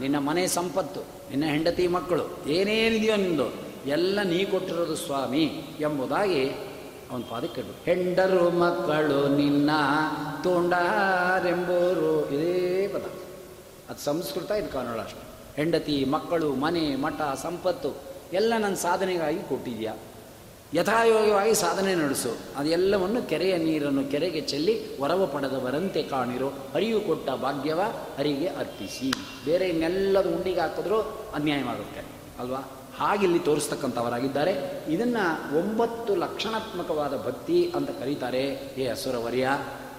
ನಿನ್ನ 0.00 0.18
ಮನೆ 0.18 0.46
ಸಂಪತ್ತು, 0.46 1.00
ನಿನ್ನ 1.00 1.44
ಹೆಂಡತಿ 1.44 1.88
ಮಕ್ಕಳು, 1.88 2.48
ಏನೇನಿದೆಯೋ 2.48 3.16
ನಿಂದು, 3.16 3.46
ಎಲ್ಲ 3.86 4.22
ನೀ 4.22 4.44
ಕೊಟ್ಟಿರೋದು 4.44 4.96
ಸ್ವಾಮಿ 4.96 5.62
ಎಂಬುದಾಗಿ 5.80 6.67
ಅವನ 7.10 7.22
ಪಾದಕ್ಕೆ 7.30 7.62
ಕೇಳು 7.62 7.84
ಹೆಂಡರು 7.84 8.50
ಮಕ್ಕಳು 8.50 9.36
ನಿನ್ನ 9.36 9.70
ತೋಂಡಾರೆಂಬೋರು. 10.44 12.30
ಇದೇ 12.34 12.88
ಪದ. 12.88 13.02
ಅದು 13.90 14.04
ಸಂಸ್ಕೃತ, 14.04 14.50
ಇದು 14.50 14.72
ಕನ್ನಡ 14.72 14.98
ಅಷ್ಟು. 14.98 15.28
ಹೆಂಡತಿ, 15.56 16.04
ಮಕ್ಕಳು, 16.04 16.54
ಮನೆ, 16.54 16.96
ಮಠ, 16.96 17.20
ಸಂಪತ್ತು, 17.42 17.96
ಎಲ್ಲ 18.32 18.52
ನನ್ನ 18.58 18.74
ಸಾಧನೆಗಾಗಿ 18.74 19.38
ಕೊಟ್ಟಿದ್ಯಾ? 19.38 19.94
ಯಥಾಯೋಗ್ಯವಾಗಿ 20.74 21.54
ಸಾಧನೆ 21.54 21.94
ನಡೆಸು. 21.94 22.36
ಅದೆಲ್ಲವನ್ನು 22.56 23.28
ಕೆರೆಯ 23.28 23.56
ನೀರನ್ನು 23.56 24.10
ಕೆರೆಗೆ 24.10 24.40
ಚೆಲ್ಲಿ 24.40 25.00
ವರವ 25.00 25.26
ಪಡೆದವರಂತೆ 25.26 26.02
ಕಾಣಿರೋ. 26.02 26.52
ಅರಿವು 26.74 27.00
ಕೊಟ್ಟ 27.00 27.30
ಭಾಗ್ಯವ 27.30 27.80
ಅರಿಗೆ 28.18 28.46
ಅರ್ಪಿಸಿ. 28.46 29.12
ಬೇರೆ 29.44 29.68
ಇನ್ನೆಲ್ಲದು 29.68 30.30
ಉಂಡಿಗೆ 30.30 30.60
ಹಾಕಿದ್ರೂ 30.60 30.98
ಅನ್ಯಾಯವಾಗುತ್ತೆ. 31.34 32.00
ಅಲ್ವಾ? 32.40 32.77
ಹಾಗಿಲ್ಲಿ 32.98 33.38
ತೋರಿಸ್ತಕ್ಕಂಥವರಾಗಿದ್ದಾರೆ. 33.38 34.84
ಇದನ್ನು 34.88 35.58
ಒಂಬತ್ತು 35.58 36.14
ಲಕ್ಷಣಾತ್ಮಕವಾದ 36.16 37.26
ಭಕ್ತಿ 37.26 37.72
ಅಂತ 37.76 37.90
ಕರೀತಾರೆ 37.90 38.72
ಏ 38.78 38.86
ಅಸುರವರ್ಯ. 38.86 39.48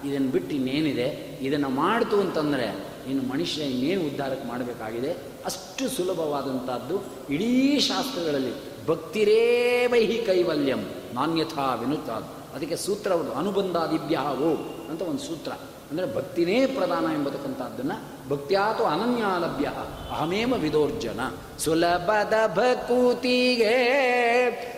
ಇದನ್ನು 0.04 0.30
ಬಿಟ್ಟು 0.30 0.56
ಇನ್ನೇನಿದೆ? 0.56 1.38
ಇದನ್ನು 1.42 1.68
ಮಾಡ್ತು 1.68 2.20
ಅಂತಂದರೆ 2.20 2.86
ಇನ್ನು 3.08 3.28
ಮನುಷ್ಯ 3.28 3.62
ಇನ್ನೇನು 3.62 4.00
ಉದ್ಧಾರಕ್ಕೆ 4.00 4.48
ಮಾಡಬೇಕಾಗಿದೆ? 4.48 5.12
ಅಷ್ಟು 5.44 5.88
ಸುಲಭವಾದಂಥದ್ದು 5.88 7.02
ಇಡೀ 7.32 7.80
ಶಾಸ್ತ್ರಗಳಲ್ಲಿ 7.80 8.86
ಭಕ್ತಿರೇ 8.86 9.86
ವೈಹಿ 9.86 10.22
ಕೈವಲ್ಯಂ 10.26 10.78
ನಾಣ್ಯಥಾ 11.14 11.74
ವಿನುತಾದ್ 11.74 12.54
ಅದಕ್ಕೆ 12.54 12.76
ಸೂತ್ರ 12.76 13.12
ಒಂದು 13.12 13.32
ಅನುಬಂಧಾದಿಭ್ಯಾವೋ 13.32 14.80
ಅಂತ 14.90 15.02
ಒಂದು 15.02 15.18
ಸೂತ್ರ. 15.18 15.52
ಅಂದರೆ 15.90 16.06
ಭಕ್ತಿನೇ 16.14 16.66
ಪ್ರಧಾನ 16.66 17.04
ಎಂಬತಕ್ಕಂಥದ್ದನ್ನು 17.14 17.96
ಭಕ್ತಿಯಾತು 18.30 18.84
ಅನನ್ಯಾಲಭ್ಯ, 18.84 19.68
ಅಹಮೇವ 20.10 20.54
ವಿದೋರ್ಜನ. 20.54 21.20
ಸುಲಭದ 21.58 22.34
ಭಕೂತಿಗೆ 22.56 23.74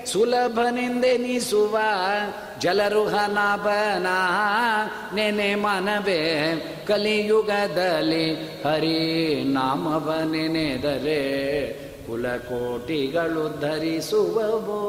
ಸುಲಭನೆಂದೆನಿಸುವ 0.07 1.79
ಜಲರುಹನಾಭನ 2.61 4.07
ನೆನೆ 5.15 5.55
ಮನವೇ 5.55 6.23
ಕಲಿಯುಗದಲ್ಲಿ 6.89 8.35
ಹರಿ 8.63 9.45
ನಾಮವ 9.45 10.15
ನೆನೆದರೆ 10.31 11.21
ಕುಲಕೋಟಿಗಳು 12.07 13.61
ಧರಿಸುವವೋ. 13.61 14.81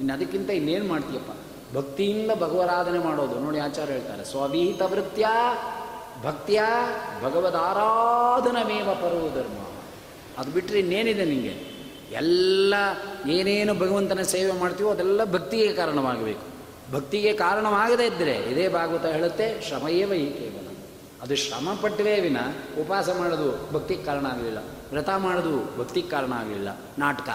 ಇನ್ನು 0.00 0.14
ಅದಕ್ಕಿಂತ 0.14 0.50
ಇನ್ನೇನು 0.50 0.88
ಮಾಡ್ತೀಯಪ್ಪ? 0.88 1.30
ಭಕ್ತಿಯಿಂದ 1.74 2.30
ಭಗವರಾಧನೆ 2.30 2.98
ಮಾಡೋದು. 2.98 3.40
ನೋಡಿ 3.40 3.58
ಆಚಾರ್ಯ 3.58 3.92
ಹೇಳ್ತಾರೆ 3.92 4.24
ಸ್ವವಿಹಿತ 4.24 4.82
ವೃತ್ತಿಯ 4.82 5.26
ಭಕ್ತಿಯ 6.24 6.62
ಭಗವದಾರಾಧನಮೇವ 7.22 8.94
ಪರೋ 8.94 9.34
ಧರ್ಮ 9.34 9.68
ಅದು 10.38 10.50
ಬಿಟ್ಟರೆ 10.50 10.78
ಇನ್ನೇನಿದೆ 10.78 11.24
ನಿಮಗೆ 11.24 11.78
ಎಲ್ಲ 12.12 12.74
ಏನೇನು 13.30 13.74
ಭಗವಂತನ 13.74 14.22
ಸೇವೆ 14.22 14.52
ಮಾಡ್ತೀವೋ 14.52 14.90
ಅದೆಲ್ಲ 14.90 15.24
ಭಕ್ತಿಗೆ 15.24 15.72
ಕಾರಣವಾಗಬೇಕು. 15.72 16.58
ಭಕ್ತಿಗೆ 16.92 17.32
ಕಾರಣವಾಗದೇ 17.32 18.06
ಇದ್ದರೆ 18.06 18.36
ಇದೇ 18.36 18.68
ಭಾಗವತ 18.68 19.06
ಹೇಳುತ್ತೆ, 19.06 19.68
ಶ್ರಮಯೇವ 19.68 20.12
ಈ 20.12 20.30
ಕೇವಲ. 20.32 20.76
ಅದು 21.22 21.36
ಶ್ರಮ 21.36 21.68
ಪಟ್ಟವೇ 21.82 22.20
ವಿನ 22.20 22.36
ಉಪವಾಸ 22.80 23.08
ಮಾಡೋದು 23.08 23.72
ಭಕ್ತಿಗೆ 23.72 24.04
ಕಾರಣ 24.04 24.26
ಆಗಲಿಲ್ಲ. 24.26 24.58
ವ್ರತ 24.90 25.08
ಮಾಡೋದು 25.16 25.78
ಭಕ್ತಿಗೆ 25.78 26.08
ಕಾರಣ 26.08 26.32
ಆಗಲಿಲ್ಲ. 26.32 26.68
ನಾಟಕ. 26.98 27.28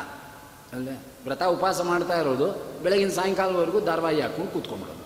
ಅಲ್ಲೇ 0.74 1.02
ವ್ರತ 1.26 1.44
ಉಪವಾಸ 1.44 1.82
ಮಾಡ್ತಾ 1.82 2.20
ಇರೋದು, 2.20 2.48
ಬೆಳಗಿನ 2.84 3.10
ಸಾಯಂಕಾಲವರೆಗೂ 3.10 3.80
ಧಾರವಾಹಿ 3.80 4.22
ಹಾಕೊಂಡು 4.22 4.52
ಕೂತ್ಕೊಂಡ್ಬಿಡೋದು. 4.52 5.04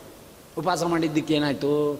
ಉಪವಾಸ 0.57 0.83
ಮಾಡಿದ್ದಕ್ಕೆ 0.83 1.33
ಏನಾಯಿತು? 1.33 1.93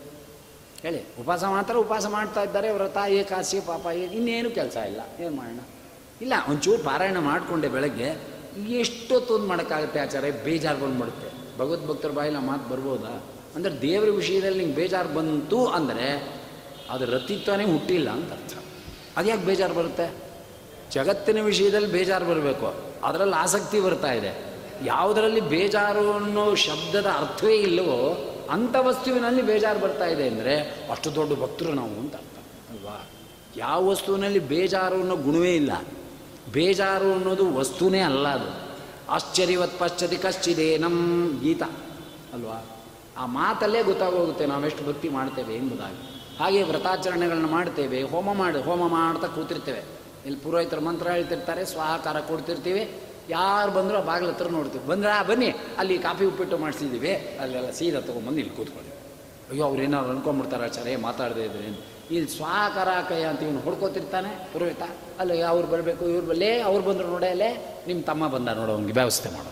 ಹೇಳಿ. 0.82 1.02
ಉಪವಾಸ 1.20 1.44
ಮಾತ್ರ 1.44 1.76
ಉಪವಾಸ 1.76 2.06
ಮಾಡ್ತಾ 2.06 2.44
ಇದ್ದಾರೆ, 2.44 2.72
ವ್ರತ 2.72 2.98
ಏಕಾಸಿ 3.10 3.60
ಪಾಪ 3.60 3.86
ಇನ್ನೇನು 3.88 4.50
ಕೆಲಸ 4.50 4.76
ಇಲ್ಲ. 4.76 5.02
ಏನು 5.20 5.36
ಮಾಡೋಣ? 5.36 5.60
ಇಲ್ಲ, 6.22 6.34
ಒಂಚೂರು 6.50 6.84
ಪಾರಾಯಣ 6.84 7.20
ಮಾಡಿಕೊಂಡೆ 7.20 7.68
ಬೆಳಗ್ಗೆ, 7.68 8.38
ಎಷ್ಟೊತ್ತೊಂದು 8.70 9.48
ಮಾಡೋಕ್ಕಾಗುತ್ತೆ 9.48 10.00
ಆಚಾರ್ಯ? 10.00 10.32
ಬೇಜಾರು 10.32 10.80
ಬಂದ್ಬಿಡುತ್ತೆ. 10.80 11.58
ಭಗವದ್ಭಕ್ತರ 11.58 12.12
ಬಾಯಿಲ್ಲ 12.12 12.40
ಮಾತು 12.40 12.70
ಬರ್ಬೋದಾ? 12.70 13.24
ಅಂದರೆ 13.56 13.82
ದೇವರ 13.82 14.10
ವಿಷಯದಲ್ಲಿ 14.10 14.58
ನಿಂಗೆ 14.58 14.76
ಬೇಜಾರು 14.76 15.10
ಬಂತು 15.10 15.68
ಅಂದರೆ 15.68 16.38
ಅದು 16.90 17.06
ರತಿತ್ವನೇ 17.06 17.64
ಹುಟ್ಟಿಲ್ಲ 17.64 18.10
ಅಂತ 18.10 18.32
ಅರ್ಥ. 18.32 18.54
ಅದು 19.18 19.28
ಯಾಕೆ 19.30 19.46
ಬೇಜಾರು 19.46 19.74
ಬರುತ್ತೆ? 19.74 20.14
ಜಗತ್ತಿನ 20.92 21.42
ವಿಷಯದಲ್ಲಿ 21.42 21.92
ಬೇಜಾರು 21.92 22.26
ಬರಬೇಕು. 22.26 22.87
ಅದರಲ್ಲಿ 23.04 23.36
ಆಸಕ್ತಿ 23.36 23.80
ಬರ್ತಾ 23.80 24.12
ಇದೆ. 24.12 24.48
ಯಾವುದರಲ್ಲಿ 24.86 25.42
ಬೇಜಾರು 25.42 26.14
ಅನ್ನೋ 26.14 26.56
ಶಬ್ದದ 26.56 27.06
ಅರ್ಥವೇ 27.06 27.56
ಇಲ್ಲವೋ 27.56 28.34
ಅಂಥ 28.50 28.76
ವಸ್ತುವಿನಲ್ಲಿ 28.80 29.42
ಬೇಜಾರು 29.42 29.80
ಬರ್ತಾ 29.80 30.06
ಇದೆ 30.06 30.28
ಅಂದರೆ 30.28 30.86
ಅಷ್ಟು 30.92 31.16
ದೊಡ್ಡ 31.16 31.34
ಭಕ್ತರು 31.34 31.74
ನಾವು 31.74 32.00
ಅಂತ 32.00 32.16
ಅರ್ಥ. 32.16 32.38
ಅಲ್ವಾ? 32.70 33.06
ಯಾವ 33.58 33.88
ವಸ್ತುವಿನಲ್ಲಿ 33.88 34.40
ಬೇಜಾರು 34.40 34.96
ಅನ್ನೋ 34.96 35.16
ಗುಣವೇ 35.16 35.56
ಇಲ್ಲ. 35.56 35.72
ಬೇಜಾರು 36.52 37.12
ಅನ್ನೋದು 37.12 37.54
ವಸ್ತುನೇ 37.54 38.00
ಅಲ್ಲ 38.00 38.28
ಅದು. 38.28 38.76
ಆಶ್ಚರ್ಯವತ್ 39.12 39.80
ಪಶ್ಚತಿ 39.80 40.18
ಕಶ್ಚಿದೆ 40.18 40.78
ನಮ್ಮ 40.78 41.42
ಗೀತ. 41.42 41.64
ಅಲ್ವಾ? 42.34 42.66
ಆ 43.18 43.26
ಮಾತಲ್ಲೇ 43.26 43.84
ಗೊತ್ತಾಗೋಗುತ್ತೆ 43.84 44.46
ನಾವೆಷ್ಟು 44.46 44.88
ಭಕ್ತಿ 44.88 45.10
ಮಾಡ್ತೇವೆ 45.10 45.56
ಎಂಬುದಾಗಿ. 45.56 46.24
ಹಾಗೆ 46.40 46.64
ವ್ರತಾಚರಣೆಗಳನ್ನ 46.64 47.50
ಮಾಡ್ತೇವೆ, 47.50 48.04
ಹೋಮ 48.04 48.34
ಮಾಡಿ, 48.34 48.64
ಹೋಮ 48.64 48.88
ಮಾಡ್ತಾ 48.88 49.28
ಕೂತಿರ್ತೇವೆ. 49.28 49.97
ಇಲ್ಲಿ 50.28 50.40
ಪುರೋಹಿತರ 50.46 50.80
ಮಂತ್ರ 50.88 51.08
ಹೇಳ್ತಿರ್ತಾರೆ, 51.18 51.62
ಸ್ವಾಹಾಕಾರ 51.74 52.18
ಕೊಡ್ತಿರ್ತೀವಿ. 52.32 52.84
ಯಾರು 53.30 53.72
ಬಂದರೂ 53.78 53.98
ಆ 54.02 54.06
ಬಾಗಿಲ 54.10 54.30
ಹತ್ರ 54.34 54.48
ನೋಡ್ತೀವಿ. 54.58 54.84
ಬಂದ್ರಾ, 54.92 55.16
ಬನ್ನಿ. 55.30 55.50
ಅಲ್ಲಿ 55.82 55.96
ಕಾಫಿ 56.08 56.26
ಉಪ್ಪಿಟ್ಟು 56.32 56.58
ಮಾಡಿಸಿದ್ದೀವಿ 56.64 57.14
ಅಲ್ಲೆಲ್ಲ 57.42 57.70
ಸೀದಾ 57.80 58.00
ತೊಗೊಂಬಂದು 58.10 58.40
ಇಲ್ಲಿ 58.44 58.54
ಕೂತ್ಕೊಳ್ಳಿ. 58.58 58.92
ಅಯ್ಯೋ, 59.52 59.64
ಅವ್ರು 59.70 59.82
ಏನಾದ್ರು 59.88 60.12
ಅನ್ಕೊಂಡ್ಬಿಡ್ತಾರೆ 60.16 60.68
ಚರೇ 60.78 60.94
ಮಾತಾಡದೇ 61.08 61.44
ಇದ್ರೆ 61.50 61.68
ಇಲ್ಲಿ 62.16 62.30
ಸ್ವಾಕಾರ 62.38 62.90
ಕೈ 63.10 63.22
ಅಂತ 63.30 63.42
ಇವನು 63.48 63.62
ಹೊಡ್ಕೋತಿರ್ತಾನೆ, 63.68 64.32
ಪುರೋಹಿತ. 64.54 64.84
ಅಲ್ಲ, 65.22 65.32
ಅವ್ರು 65.54 65.68
ಬರಬೇಕು, 65.68 66.04
ಇವ್ರು 66.14 66.28
ಬಲ್ಲೇ 66.32 66.52
ಅವ್ರು 66.70 66.84
ಬಂದರು 66.90 67.08
ನೋಡೇ 67.16 67.30
ಅಲ್ಲೇ 67.36 67.50
ನಿಮ್ಮ 67.88 68.00
ತಮ್ಮ 68.12 68.28
ಬಂದ 68.36 68.48
ನೋಡೋ, 68.60 68.72
ಅವ್ನಿಗೆ 68.78 68.96
ವ್ಯವಸ್ಥೆ 69.00 69.30
ಮಾಡೋ. 69.38 69.52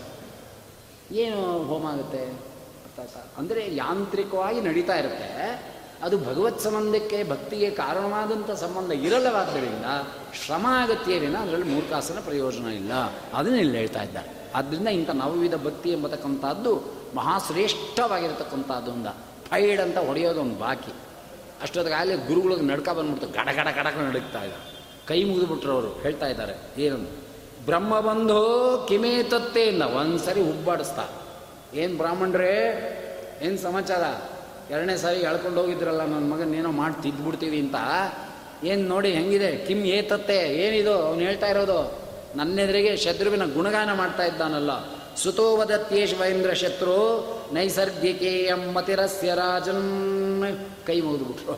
ಏನು 1.22 1.40
ಹೋಮ 1.70 1.86
ಆಗುತ್ತೆ? 1.86 2.22
ಅಂದರೆ 3.40 3.62
ಯಾಂತ್ರಿಕವಾಗಿ 3.76 4.60
ನಡೀತಾ 4.60 4.94
ಇರುತ್ತೆ. 4.94 5.30
ಅದು 6.02 6.18
ಭಗವತ್ 6.18 6.60
ಸಂಬಂಧಕ್ಕೆ 6.60 7.30
ಭಕ್ತಿಗೆ 7.30 7.70
ಕಾರಣವಾದಂಥ 7.70 8.50
ಸಂಬಂಧ 8.50 8.92
ಇರಲ್ಲವಾದ್ದರಿಂದ 8.92 9.84
ಶ್ರಮ 10.46 10.66
ಅಗತ್ಯವಿನ 10.82 11.36
ಅದರಲ್ಲಿ 11.36 11.66
ಮೂರ್ಖಾಸನ 11.66 12.18
ಪ್ರಯೋಜನ 12.24 12.66
ಇಲ್ಲ. 12.66 12.92
ಅದನ್ನ 13.34 13.56
ಇಲ್ಲಿ 13.56 13.78
ಹೇಳ್ತಾ 13.78 14.02
ಇದ್ದಾರೆ. 14.02 14.50
ಆದ್ದರಿಂದ 14.54 14.88
ಇಂಥ 14.88 15.10
ನವವಿಧ 15.10 15.54
ಭಕ್ತಿ 15.54 15.90
ಎಂಬತಕ್ಕಂಥದ್ದು 15.90 16.82
ಮಹಾಶ್ರೇಷ್ಠವಾಗಿರತಕ್ಕಂಥದ್ದು 17.14 18.92
ಒಂದು 18.92 19.10
ಫೈಡ್ 19.50 19.80
ಅಂತ 19.80 19.98
ಹೊಡೆಯೋದು 19.98 20.40
ಒಂದು 20.40 20.58
ಬಾಕಿ 20.58 20.92
ಅಷ್ಟೊತ್ತಿಗಾಗಲೇ 21.62 22.16
ಗುರುಗಳಿಗೆ 22.16 22.62
ನಡ್ಕ 22.62 22.88
ಬಂದ್ಬಿಡ್ತು. 22.88 23.28
ಗಡ 23.28 23.48
ಗಡ 23.54 23.68
ಗಡಕ 23.76 23.96
ನಡುಕ್ತಾ 23.96 24.38
ಕೈ 25.06 25.24
ಮುಗಿದುಬಿಟ್ರು 25.24 25.72
ಅವರು. 25.72 25.88
ಹೇಳ್ತಾ 25.88 26.26
ಇದ್ದಾರೆ. 26.26 26.82
ಏನಂದು? 26.82 27.26
ಬ್ರಹ್ಮಬಂಧೋ 27.66 28.86
ಕಿಮೇ 28.88 29.22
ತತ್ತೆಯಿಂದ 29.22 29.82
ಒಂದ್ಸರಿ 29.82 30.42
ಹುಬ್ಬಾಡಿಸ್ತಾ. 30.42 31.08
ಏನು 31.74 31.96
ಬ್ರಾಹ್ಮಣರೇ? 31.96 32.82
ಏನು 33.42 33.58
ಸಮಾಚಾರ? 33.58 34.35
ಎರಡನೇ 34.70 34.96
ಸಾರಿ 34.96 35.18
ಎಳ್ಕೊಂಡು 35.20 35.60
ಹೋಗಿದ್ರಲ್ಲ 35.60 36.02
ನನ್ನ 36.04 36.26
ಮಗನ 36.32 36.54
ಏನೋ 36.54 36.70
ಮಾಡಿ 36.72 37.02
ತಿದ್ದುಬಿಡ್ತೀವಿ 37.02 37.58
ಅಂತ. 37.58 37.74
ಏನು 38.64 38.88
ನೋಡಿ 38.88 39.12
ಹೆಂಗಿದೆ? 39.12 39.50
ಕಿಮ್ 39.66 39.84
ಏತತ್ತೆ 39.86 40.38
ಏನಿದು? 40.64 40.94
ಅವ್ನು 40.94 41.22
ಹೇಳ್ತಾ 41.22 41.46
ಇರೋದು, 41.46 41.78
ನನ್ನೆದುರಿಗೆ 42.36 42.96
ಶತ್ರುವಿನ 42.96 43.44
ಗುಣಗಾನ 43.54 43.92
ಮಾಡ್ತಾ 43.92 44.24
ಇದ್ದಾನಲ್ಲ. 44.24 44.72
ಸುತೋವದತ್ಯೇಶ್ 45.16 46.14
ವೈಂದ್ರ 46.20 46.52
ಶತ್ರು 46.52 46.96
ನೈಸರ್ಗಿಕೆ 47.52 48.50
ಮತಿರಸ್ಯ 48.74 49.34
ರಾಜನ್. 49.34 50.56
ಕೈ 50.86 51.00
ಮುಗಿದ್ಬಿಟ್ರು. 51.00 51.54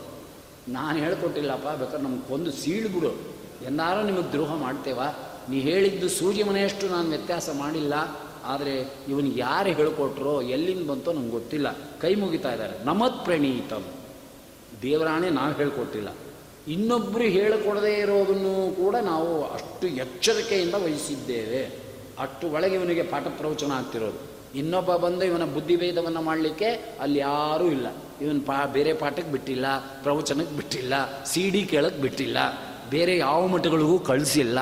ನಾನು 0.73 0.99
ಹೇಳ್ಕೊಟ್ಟಿಲ್ಲಪ್ಪ, 0.99 1.69
ಬೇಕಾದ್ರೆ 1.69 2.03
ನಮ್ಗೆ 2.03 2.29
ಕೊಂದು 2.29 2.51
ಸೀಳ್ಬಿಡು. 2.53 3.13
ಎಂದಾರು 3.67 4.03
ನಿಮಗೆ 4.03 4.33
ದ್ರೋಹ 4.33 4.55
ಮಾಡ್ತೇವಾ? 4.55 5.09
ನೀ 5.51 5.61
ಹೇಳಿದ್ದು 5.61 6.09
ಸೂಜಿ 6.09 6.43
ಮನೆಯಷ್ಟು 6.43 6.87
ನಾನು 6.89 7.09
ವ್ಯತ್ಯಾಸ 7.09 7.49
ಮಾಡಿಲ್ಲ. 7.59 7.95
ಆದರೆ 8.49 8.89
ಇವನಿಗೆ 9.09 9.41
ಯಾರು 9.41 9.69
ಹೇಳ್ಕೊಟ್ರೋ, 9.69 10.43
ಎಲ್ಲಿಂದ 10.43 10.91
ಬಂತೋ 10.91 11.13
ನಂಗೆ 11.13 11.31
ಗೊತ್ತಿಲ್ಲ. 11.31 11.77
ಕೈ 12.01 12.15
ಮುಗಿತಾ 12.15 12.53
ಇದ್ದಾರೆ. 12.53 12.85
ನಮತ್ 12.85 13.25
ಪ್ರಣೀತಂ. 13.25 13.85
ದೇವರಾಣೆ 14.83 15.31
ನಾವು 15.31 15.53
ಹೇಳಿಕೊಟ್ಟಿಲ್ಲ. 15.53 16.09
ಇನ್ನೊಬ್ಬರು 16.69 17.25
ಹೇಳಿಕೊಡದೇ 17.25 17.95
ಇರೋದನ್ನು 17.95 18.77
ಕೂಡ 18.77 18.97
ನಾವು 18.97 19.45
ಅಷ್ಟು 19.45 19.87
ಎಚ್ಚರಿಕೆಯಿಂದ 19.87 20.75
ವಹಿಸಿದ್ದೇವೆ. 20.75 21.89
ಅಷ್ಟು 22.19 22.51
ಒಳಗೆ 22.51 22.75
ಇವನಿಗೆ 22.75 23.03
ಪಾಠ 23.03 23.27
ಪ್ರವಚನ 23.27 23.73
ಆಗ್ತಿರೋದು. 23.73 24.39
ಇನ್ನೊಬ್ಬ 24.59 24.97
ಬಂದು 24.97 25.25
ಇವನ 25.25 25.45
ಬುದ್ಧಿಭೇದವನ್ನು 25.45 26.23
ಮಾಡಲಿಕ್ಕೆ 26.23 26.97
ಅಲ್ಲಿ 27.01 27.19
ಯಾರೂ 27.19 27.67
ಇಲ್ಲ. 27.67 27.87
ಇವನು 28.21 28.41
ಪಾ, 28.41 28.65
ಬೇರೆ 28.65 28.93
ಪಾಠಕ್ಕೆ 28.93 29.33
ಬಿಟ್ಟಿಲ್ಲ 29.33 29.79
ಪ್ರವಚನಕ್ಕೆ 30.03 30.57
ಬಿಟ್ಟಿಲ್ಲ, 30.57 31.25
ಸಿ 31.25 31.51
ಡಿ 31.51 31.65
ಕೇಳಕ್ಕೆ 31.65 32.03
ಬಿಟ್ಟಿಲ್ಲ. 32.03 32.37
ಬೇರೆ 32.91 33.19
ಯಾವ 33.19 33.47
ಮಠಗಳಿಗೂ 33.47 33.99
ಕಳಿಸಿಲ್ಲ. 33.99 34.59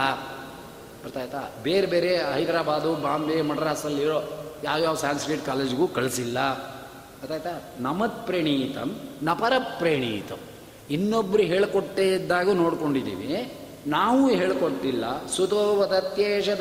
ಅರ್ಥ 1.06 1.16
ಆಯ್ತಾ 1.16 1.50
ಬೇರೆ 1.62 1.86
ಬೇರೆ 1.86 2.16
ಹೈದರಾಬಾದು, 2.34 2.94
ಬಾಂಬೆ 2.94 3.42
ಮಡ್ರಾಸಲ್ಲಿರೋ 3.42 4.46
ಯಾವ್ಯಾವ 4.64 4.94
ಸ್ಯಾನ್ಸ್ಕ್ರಿಟ್ 4.94 5.46
ಕಾಲೇಜ್ಗೂ 5.46 5.88
ಕಳಿಸಿಲ್ಲ. 5.88 6.58
ಗೊತ್ತಾಯ್ತಾ? 6.58 7.62
ನಮತ್ 7.78 8.26
ಪ್ರಣೀತಂ 8.26 9.00
ನಪರ 9.22 9.52
ಪ್ರಣೀತಂ 9.78 10.36
ಇನ್ನೊಬ್ಬರು 10.90 11.42
ಹೇಳಿಕೊಟ್ಟೇ 11.42 12.14
ಇದ್ದಾಗ 12.14 12.50
ನೋಡ್ಕೊಂಡಿದ್ದೀವಿ. 12.50 13.52
ನಾವು 13.86 14.30
ಹೇಳ್ಕೊಟ್ಟಿಲ್ಲ. 14.30 15.26
ಸುತೋ 15.26 15.84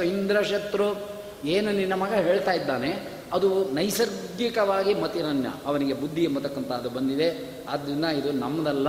ಇಂದ್ರಶತ್ರು. 0.02 1.00
ಏನು 1.46 1.72
ನಿನ್ನ 1.72 1.94
ಮಗ 1.94 2.14
ಹೇಳ್ತಾ 2.14 2.52
ಇದ್ದಾನೆ? 2.52 3.14
ಅದು 3.34 3.72
ನೈಸರ್ಗಿಕವಾಗಿ 3.72 4.94
ಮತಿರನ್ಯ. 4.94 5.50
ಅವನಿಗೆ 5.66 5.94
ಬುದ್ಧಿ 5.94 6.24
ಎಂಬತಕ್ಕಂಥದ್ದು 6.24 6.90
ಬಂದಿದೆ. 6.90 7.50
ಆದ್ದರಿಂದ 7.70 8.06
ಇದು 8.06 8.32
ನಮ್ಮದಲ್ಲ 8.32 8.88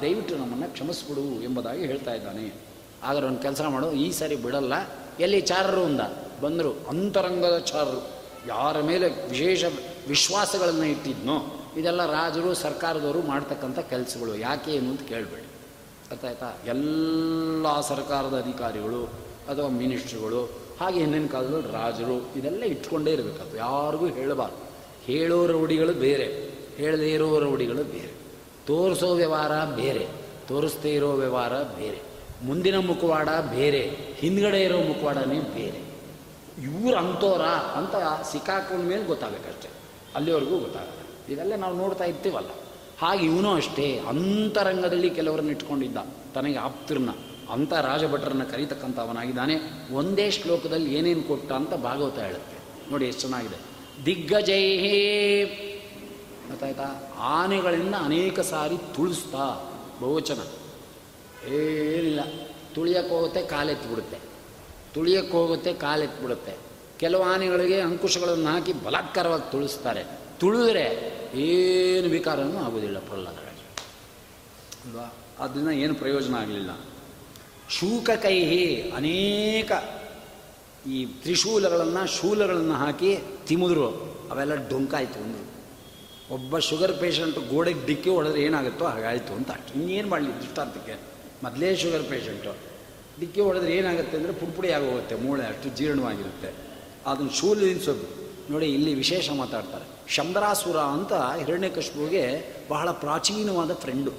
ದಯವಿಟ್ಟು 0.00 0.36
ನಮ್ಮನ್ನು 0.36 0.72
ಕ್ಷಮಿಸ್ಬಿಡು 0.72 1.42
ಎಂಬುದಾಗಿ 1.42 1.86
ಹೇಳ್ತಾ 1.86 2.14
ಇದ್ದಾನೆ. 2.14 2.65
ಆಗ 3.06 3.16
ಒಂದು 3.24 3.42
ಕೆಲಸ 3.42 3.60
ಮಾಡು, 3.60 3.92
ಈ 3.92 4.12
ಸರಿ 4.12 4.36
ಬಿಡಲ್ಲ. 4.36 4.72
ಎಲ್ಲಿ 5.20 5.40
ಚಾರರು 5.40 5.84
ಅಂದ 5.84 6.00
ಬಂದರು. 6.42 6.72
ಅಂತರಂಗದ 6.88 7.58
ಚಾರರು. 7.58 8.10
ಯಾರ 8.46 8.80
ಮೇಲೆ 8.80 9.28
ವಿಶೇಷ 9.28 9.64
ವಿಶ್ವಾಸಗಳನ್ನು 10.08 10.84
ಇಟ್ಟಿದ್ನೋ, 10.84 11.62
ಇದೆಲ್ಲ 11.76 12.06
ರಾಜರು, 12.06 12.54
ಸರ್ಕಾರದವರು 12.54 13.22
ಮಾಡ್ತಕ್ಕಂಥ 13.22 13.78
ಕೆಲಸಗಳು. 13.78 14.36
ಯಾಕೆ 14.36 14.70
ಏನು 14.70 14.90
ಅಂತ 14.90 15.00
ಕೇಳಬೇಡಿ. 15.00 15.46
ಗೊತ್ತಾಯ್ತಾ 16.10 16.52
ಎಲ್ಲ 16.66 17.80
ಸರ್ಕಾರದ 17.80 18.42
ಅಧಿಕಾರಿಗಳು 18.44 19.04
ಅಥವಾ 19.48 19.68
ಮಿನಿಸ್ಟ್ರುಗಳು, 19.68 20.50
ಹಾಗೆ 20.80 21.00
ಹಿಂದಿನ 21.00 21.26
ಕಾಲದಲ್ಲಿ 21.26 21.72
ರಾಜರು, 21.72 22.38
ಇದೆಲ್ಲ 22.38 22.62
ಇಟ್ಕೊಂಡೇ 22.62 23.12
ಇರಬೇಕದು. 23.12 23.56
ಯಾರಿಗೂ 23.56 24.06
ಹೇಳಬಾರ್ದು. 24.06 24.66
ಹೇಳೋ 25.04 25.46
ರೌಡಿಗಳು 25.46 25.92
ಬೇರೆ. 25.92 26.56
ಹೇಳದೇ 26.76 27.10
ಇರೋ 27.10 27.38
ರೌಡಿಗಳು 27.40 27.84
ಬೇರೆ. 27.84 28.12
ತೋರಿಸೋ 28.66 29.14
ವ್ಯವಹಾರ 29.14 29.64
ಬೇರೆ. 29.64 30.06
ತೋರಿಸ್ದೇ 30.48 30.94
ಇರೋ 30.94 31.12
ವ್ಯವಹಾರ 31.12 31.52
ಬೇರೆ. 31.52 32.05
ಮುಂದಿನ 32.44 32.78
ಮುಖವಾಡ 32.78 33.28
ಬೇರೆ, 33.28 34.14
ಹಿಂದ್ಗಡೆ 34.18 34.62
ಇರೋ 34.62 34.78
ಮುಖವಾಡನೇ 34.78 35.40
ಬೇರೆ. 35.40 35.86
ಇವ್ರು 36.62 36.96
ಅಂತೋರ 36.96 37.42
ಅಂತ 37.42 37.94
ಸಿಕ್ಕಾಕೊಂಡ 38.32 38.84
ಮೇಲೆ 38.84 39.04
ಗೊತ್ತಾಗಬೇಕಷ್ಟೆ. 39.04 39.68
ಅಲ್ಲಿವರೆಗೂ 40.14 40.58
ಗೊತ್ತಾಗಲ್ಲ. 40.58 41.32
ಇದೆಲ್ಲ 41.32 41.54
ನಾವು 41.56 41.76
ನೋಡ್ತಾ 41.76 42.04
ಇರ್ತೀವಲ್ಲ. 42.04 42.48
ಹಾಗೆ 42.98 43.26
ಇವನು 43.26 43.54
ಅಷ್ಟೇ, 43.54 44.02
ಅಂತರಂಗದಲ್ಲಿ 44.08 45.10
ಕೆಲವರನ್ನ 45.10 45.50
ಇಟ್ಕೊಂಡಿದ್ದ, 45.50 45.96
ತನಗೆ 46.34 46.56
ಆಪ್ತಿರ್ನ 46.56 47.10
ಅಂತ 47.50 47.72
ರಾಜಭಟ್ರನ್ನ 47.72 48.44
ಕರೀತಕ್ಕಂಥವನಾಗಿದ್ದಾನೆ. 48.44 49.54
ಒಂದೇ 49.94 50.30
ಶ್ಲೋಕದಲ್ಲಿ 50.30 50.94
ಏನೇನು 50.94 51.22
ಕೊಟ್ಟ 51.22 51.52
ಅಂತ 51.52 51.74
ಭಾಗವತ 51.74 52.18
ಹೇಳುತ್ತೆ. 52.18 52.90
ನೋಡಿ 52.90 53.04
ಎಷ್ಟು 53.04 53.20
ಚೆನ್ನಾಗಿದೆ. 53.20 53.76
ದಿಗ್ಗಜೈ 54.06 54.76
ಗೊತ್ತಾಯ್ತಾ? 56.48 57.12
ಆನೆಗಳಿಂದ 57.18 57.94
ಅನೇಕ 57.94 58.40
ಸಾರಿ 58.40 58.76
ತುಳಿಸ್ತಾ 58.78 59.70
ಬಹುವಚನ. 60.00 60.38
ಏನಿಲ್ಲ. 61.48 62.20
ತುಳಿಯಕ್ಕೆ 62.74 63.14
ಹೋಗುತ್ತೆ, 63.14 63.42
ಕಾಲೆತ್ಬಿಡುತ್ತೆ. 63.42 64.18
ತುಳಿಯಕ್ಕೆ 64.94 65.32
ಹೋಗುತ್ತೆ, 65.32 65.72
ಕಾಲೆತ್ಬಿಡುತ್ತೆ. 65.72 66.56
ಕೆಲವು 66.98 67.22
ಆನೆಗಳಿಗೆ 67.22 67.80
ಅಂಕುಶಗಳನ್ನು 67.80 68.50
ಹಾಕಿ 68.50 68.72
ಬಲಾತ್ಕಾರವಾಗಿ 68.72 69.52
ತುಳಿಸ್ತಾರೆ. 69.52 70.04
ತುಳಿದ್ರೆ 70.40 71.16
ಏನು 71.34 72.08
ವಿಕಾರನೂ 72.08 72.58
ಆಗೋದಿಲ್ಲ 72.58 72.98
ಪ್ರಹ್ಲಾದ 72.98 73.34
ರಾಜ 73.34 73.78
ಅಲ್ವಾ? 74.86 75.14
ಅದನ್ನು 75.38 75.70
ಏನು 75.70 75.94
ಪ್ರಯೋಜನ 75.94 76.34
ಆಗಲಿಲ್ಲ. 76.34 76.70
ಶೂಕ 77.70 78.10
ಕೈಹಿ 78.10 78.92
ಅನೇಕ 78.96 79.72
ಈ 80.88 81.06
ತ್ರಿಶೂಲಗಳನ್ನು, 81.06 82.06
ಶೂಲಗಳನ್ನು 82.06 82.74
ಹಾಕಿ 82.74 83.18
ತಿಮಿದ್ರು. 83.46 83.88
ಅವೆಲ್ಲ 84.30 84.54
ಡೊಂಕಾಯ್ತು 84.54 85.24
ಅಂದರು. 85.24 85.46
ಒಬ್ಬ 86.34 86.58
ಶುಗರ್ 86.58 86.98
ಪೇಷಂಟ್ 86.98 87.54
ಗೋಡೆಗೆ 87.54 87.86
ಡಿಕ್ಕಿ 87.86 88.10
ಹೊಡೆದ್ರೆ 88.10 88.42
ಏನಾಗುತ್ತೋ 88.42 88.84
ಹಾಗಾಯಿತು 88.84 89.32
ಅಂತ 89.34 89.50
ಇನ್ನೇನು 89.74 90.08
ಮಾಡಲಿ 90.08 90.36
ದೃಷ್ಟಾಂತಕ್ಕೆ? 90.36 91.15
ಮೊದಲೇ 91.44 91.76
ಶುಗರ್ 91.76 92.04
ಪೇಷಂಟು. 92.10 92.52
ಡಿಕ್ಕಿ 93.20 93.40
ಹೊಡೆದ್ರೆ 93.40 93.72
ಏನಾಗುತ್ತೆ 93.76 94.16
ಅಂದರೆ 94.16 94.32
ಪುಡಿಪುಡಿ 94.32 94.70
ಆಗೋಗುತ್ತೆ, 94.70 95.14
ಮೂಳೆ 95.14 95.44
ಅಷ್ಟು 95.46 95.68
ಜೀರ್ಣವಾಗಿರುತ್ತೆ. 95.76 96.50
ಅದನ್ನು 97.06 97.32
ಶೂಲದಿಂದ 97.38 97.66
ನಿಲ್ಲಿಸೋದು. 97.66 98.06
ನೋಡಿ, 98.52 98.66
ಇಲ್ಲಿ 98.66 98.94
ವಿಶೇಷ 98.94 99.30
ಮಾತಾಡ್ತಾರೆ. 99.30 99.86
ಶಂಬರಾಸುರ 100.14 100.76
ಅಂತ 100.76 101.12
ಹಿರಣ್ಯಕಶ್ಮುವಿಗೆ 101.12 102.24
ಬಹಳ 102.70 102.90
ಪ್ರಾಚೀನವಾದ 102.90 103.72
ಫ್ರೆಂಡು 103.74 104.12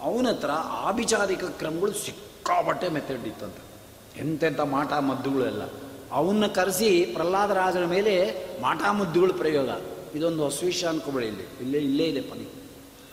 ಅವನ 0.00 0.26
ಹತ್ರ 0.30 0.50
ಆಭಿಚಾರಿಕ 0.88 1.44
ಕ್ರಮಗಳು 1.44 1.92
ಸಿಕ್ಕಾಬಟ್ಟೆ 1.92 2.88
ಮೆಥಡ್ 2.88 3.26
ಇತ್ತಂತ 3.26 3.58
ಎಂತೆಂಥ 4.18 4.60
ಮಾಟ 4.60 4.92
ಮದ್ದುಗಳೆಲ್ಲ 4.92 5.62
ಅವನ್ನ 6.12 6.46
ಕರೆಸಿ 6.46 7.04
ಪ್ರಹ್ಲಾದರಾಜನ 7.04 7.84
ಮೇಲೆ 7.84 8.12
ಮಾಟ 8.62 8.82
ಮದ್ದುಗಳ 8.98 9.30
ಪ್ರಯೋಗ. 9.38 9.68
ಇದೊಂದು 10.14 10.42
ಹೊಸ 10.44 10.58
ವಿಷಯ 10.64 10.86
ಅನ್ಕೋಬೇಡಿ 10.88 11.26
ಇಲ್ಲಿ. 11.26 11.46
ಇಲ್ಲೇ 11.60 11.78
ಇಲ್ಲೇ 11.78 12.04
ಇದೆ 12.04 12.20
ಪನಿ 12.20 12.46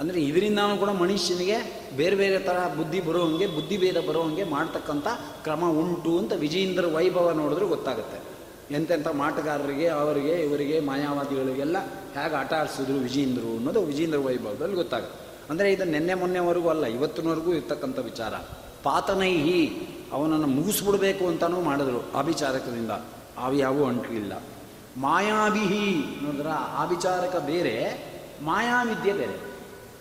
ಅಂದರೆ 0.02 0.22
ಇದರಿಂದ 0.22 0.60
ಕೂಡ 0.82 0.90
ಮನುಷ್ಯನಿಗೆ 0.90 1.58
ಬೇರೆ 1.98 2.16
ಬೇರೆ 2.16 2.40
ಥರ 2.40 2.58
ಬುದ್ಧಿ 2.78 3.00
ಬರೋವಂಗೆ 3.00 3.48
ಬುದ್ಧಿಭೇದ 3.48 4.00
ಬರೋವಂಗೆ 4.08 4.44
ಮಾಡ್ತಕ್ಕಂಥ 4.44 5.08
ಕ್ರಮ 5.44 5.64
ಉಂಟು 5.82 6.20
ಅಂತ 6.20 6.34
ವಿಜೇಂದ್ರ 6.34 6.86
ವೈಭವ 6.86 7.32
ನೋಡಿದ್ರೆ 7.32 7.66
ಗೊತ್ತಾಗುತ್ತೆ. 7.66 8.20
ಎಂತೆಂಥ 8.78 9.08
ಮಾಟಗಾರರಿಗೆ, 9.08 9.88
ಅವರಿಗೆ, 9.88 10.34
ಇವರಿಗೆ, 10.46 10.80
ಮಾಯಾವಾದಿಗಳಿಗೆಲ್ಲ 10.80 11.78
ಹೇಗೆ 12.16 12.36
ಆಟ 12.36 12.54
ಆಡಿಸಿದ್ರು 12.54 12.98
ವಿಜೇಂದ್ರು 13.00 13.58
ಅನ್ನೋದು 13.58 13.82
ವಿಜೇಂದ್ರ 13.82 14.20
ವೈಭವದಲ್ಲಿ 14.20 14.76
ಗೊತ್ತಾಗುತ್ತೆ. 14.76 15.18
ಅಂದರೆ 15.50 15.74
ಇದು 15.74 15.84
ನಿನ್ನೆ 15.84 16.14
ಮೊನ್ನೆವರೆಗೂ 16.14 16.70
ಅಲ್ಲ, 16.70 16.86
ಇವತ್ತಿನವರೆಗೂ 16.86 17.54
ಇರ್ತಕ್ಕಂಥ 17.54 18.00
ವಿಚಾರ. 18.00 18.34
ಪಾತನೈಹಿ 18.84 19.60
ಅವನನ್ನು 20.12 20.48
ಮುಗಿಸ್ಬಿಡ್ಬೇಕು 20.48 21.28
ಅಂತಲೂ 21.28 21.62
ಮಾಡಿದ್ರು 21.62 22.00
ಆಭಿಚಾರಕದಿಂದ 22.16 22.92
ಅವು 23.38 23.54
ಯಾವೂ 23.56 23.84
ಅಂಟಲಿಲ್ಲ 23.86 24.34
ಮಾಯಾಭಿಹಿ 24.98 25.86
ನೋಡಿದ್ರ 26.24 26.50
ಆಭಿಚಾರಕ 26.76 27.36
ಬೇರೆ 27.36 27.76
ಮಾಯಾವಿದ್ಯೆ 28.44 29.14
ಬೇರೆ. 29.14 29.51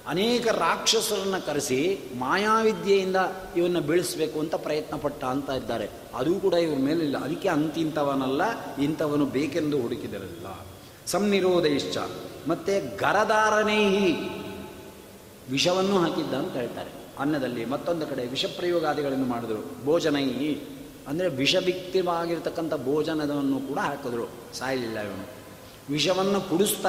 ಅನೇಕ 0.06 0.48
ರಾಕ್ಷಸರನ್ನು 0.48 1.46
ಕರೆಸಿ 1.46 2.00
ಮಾಯಾವಿದ್ಯೆಯಿಂದ 2.18 3.16
ಇವನ್ನ 3.56 3.78
ಬೆಳೆಸಬೇಕು 3.78 4.40
ಅಂತ 4.40 4.54
ಪ್ರಯತ್ನ 4.54 4.96
ಪಟ್ಟ 4.96 5.24
ಅಂತ 5.24 5.50
ಇದ್ದಾರೆ. 5.50 5.90
ಅದು 6.14 6.34
ಕೂಡ 6.34 6.54
ಇವ್ರ 6.54 6.78
ಮೇಲಿಲ್ಲ. 6.78 7.18
ಅದಕ್ಕೆ 7.18 7.48
ಅಂತಿಂಥವನಲ್ಲ, 7.48 8.42
ಇಂಥವನು 8.76 9.26
ಬೇಕೆಂದು 9.26 9.82
ಹುಡುಕಿದರಲ್ಲ. 9.82 10.66
ಸಂನಿರೋಧೈಶ್ಚ. 11.06 11.98
ಮತ್ತೆ 12.48 12.80
ಗರದಾರನೇಹಿ 12.80 14.12
ವಿಷವನ್ನು 15.50 15.98
ಹಾಕಿದ್ದ 15.98 16.34
ಅಂತ 16.34 16.52
ಹೇಳ್ತಾರೆ. 16.52 16.90
ಅನ್ನದಲ್ಲಿ 17.18 17.64
ಮತ್ತೊಂದು 17.64 18.06
ಕಡೆ 18.06 18.26
ವಿಷಪ್ರಯೋಗಾದಿಗಳನ್ನು 18.26 19.26
ಮಾಡಿದ್ರು. 19.26 19.84
ಭೋಜನೈಹಿ 19.84 20.62
ಅಂದರೆ 21.08 21.28
ವಿಷಭಿಕ್ತಿವಾಗಿರ್ತಕ್ಕಂಥ 21.28 22.74
ಭೋಜನವನ್ನು 22.74 23.68
ಕೂಡ 23.68 23.78
ಹಾಕಿದ್ರು. 23.78 24.54
ಸಾಯಲಿಲ್ಲ 24.54 24.98
ಇವನು. 24.98 25.26
ವಿಷವನ್ನು 25.90 26.40
ಕುಡಿಸ್ತಾ 26.40 26.88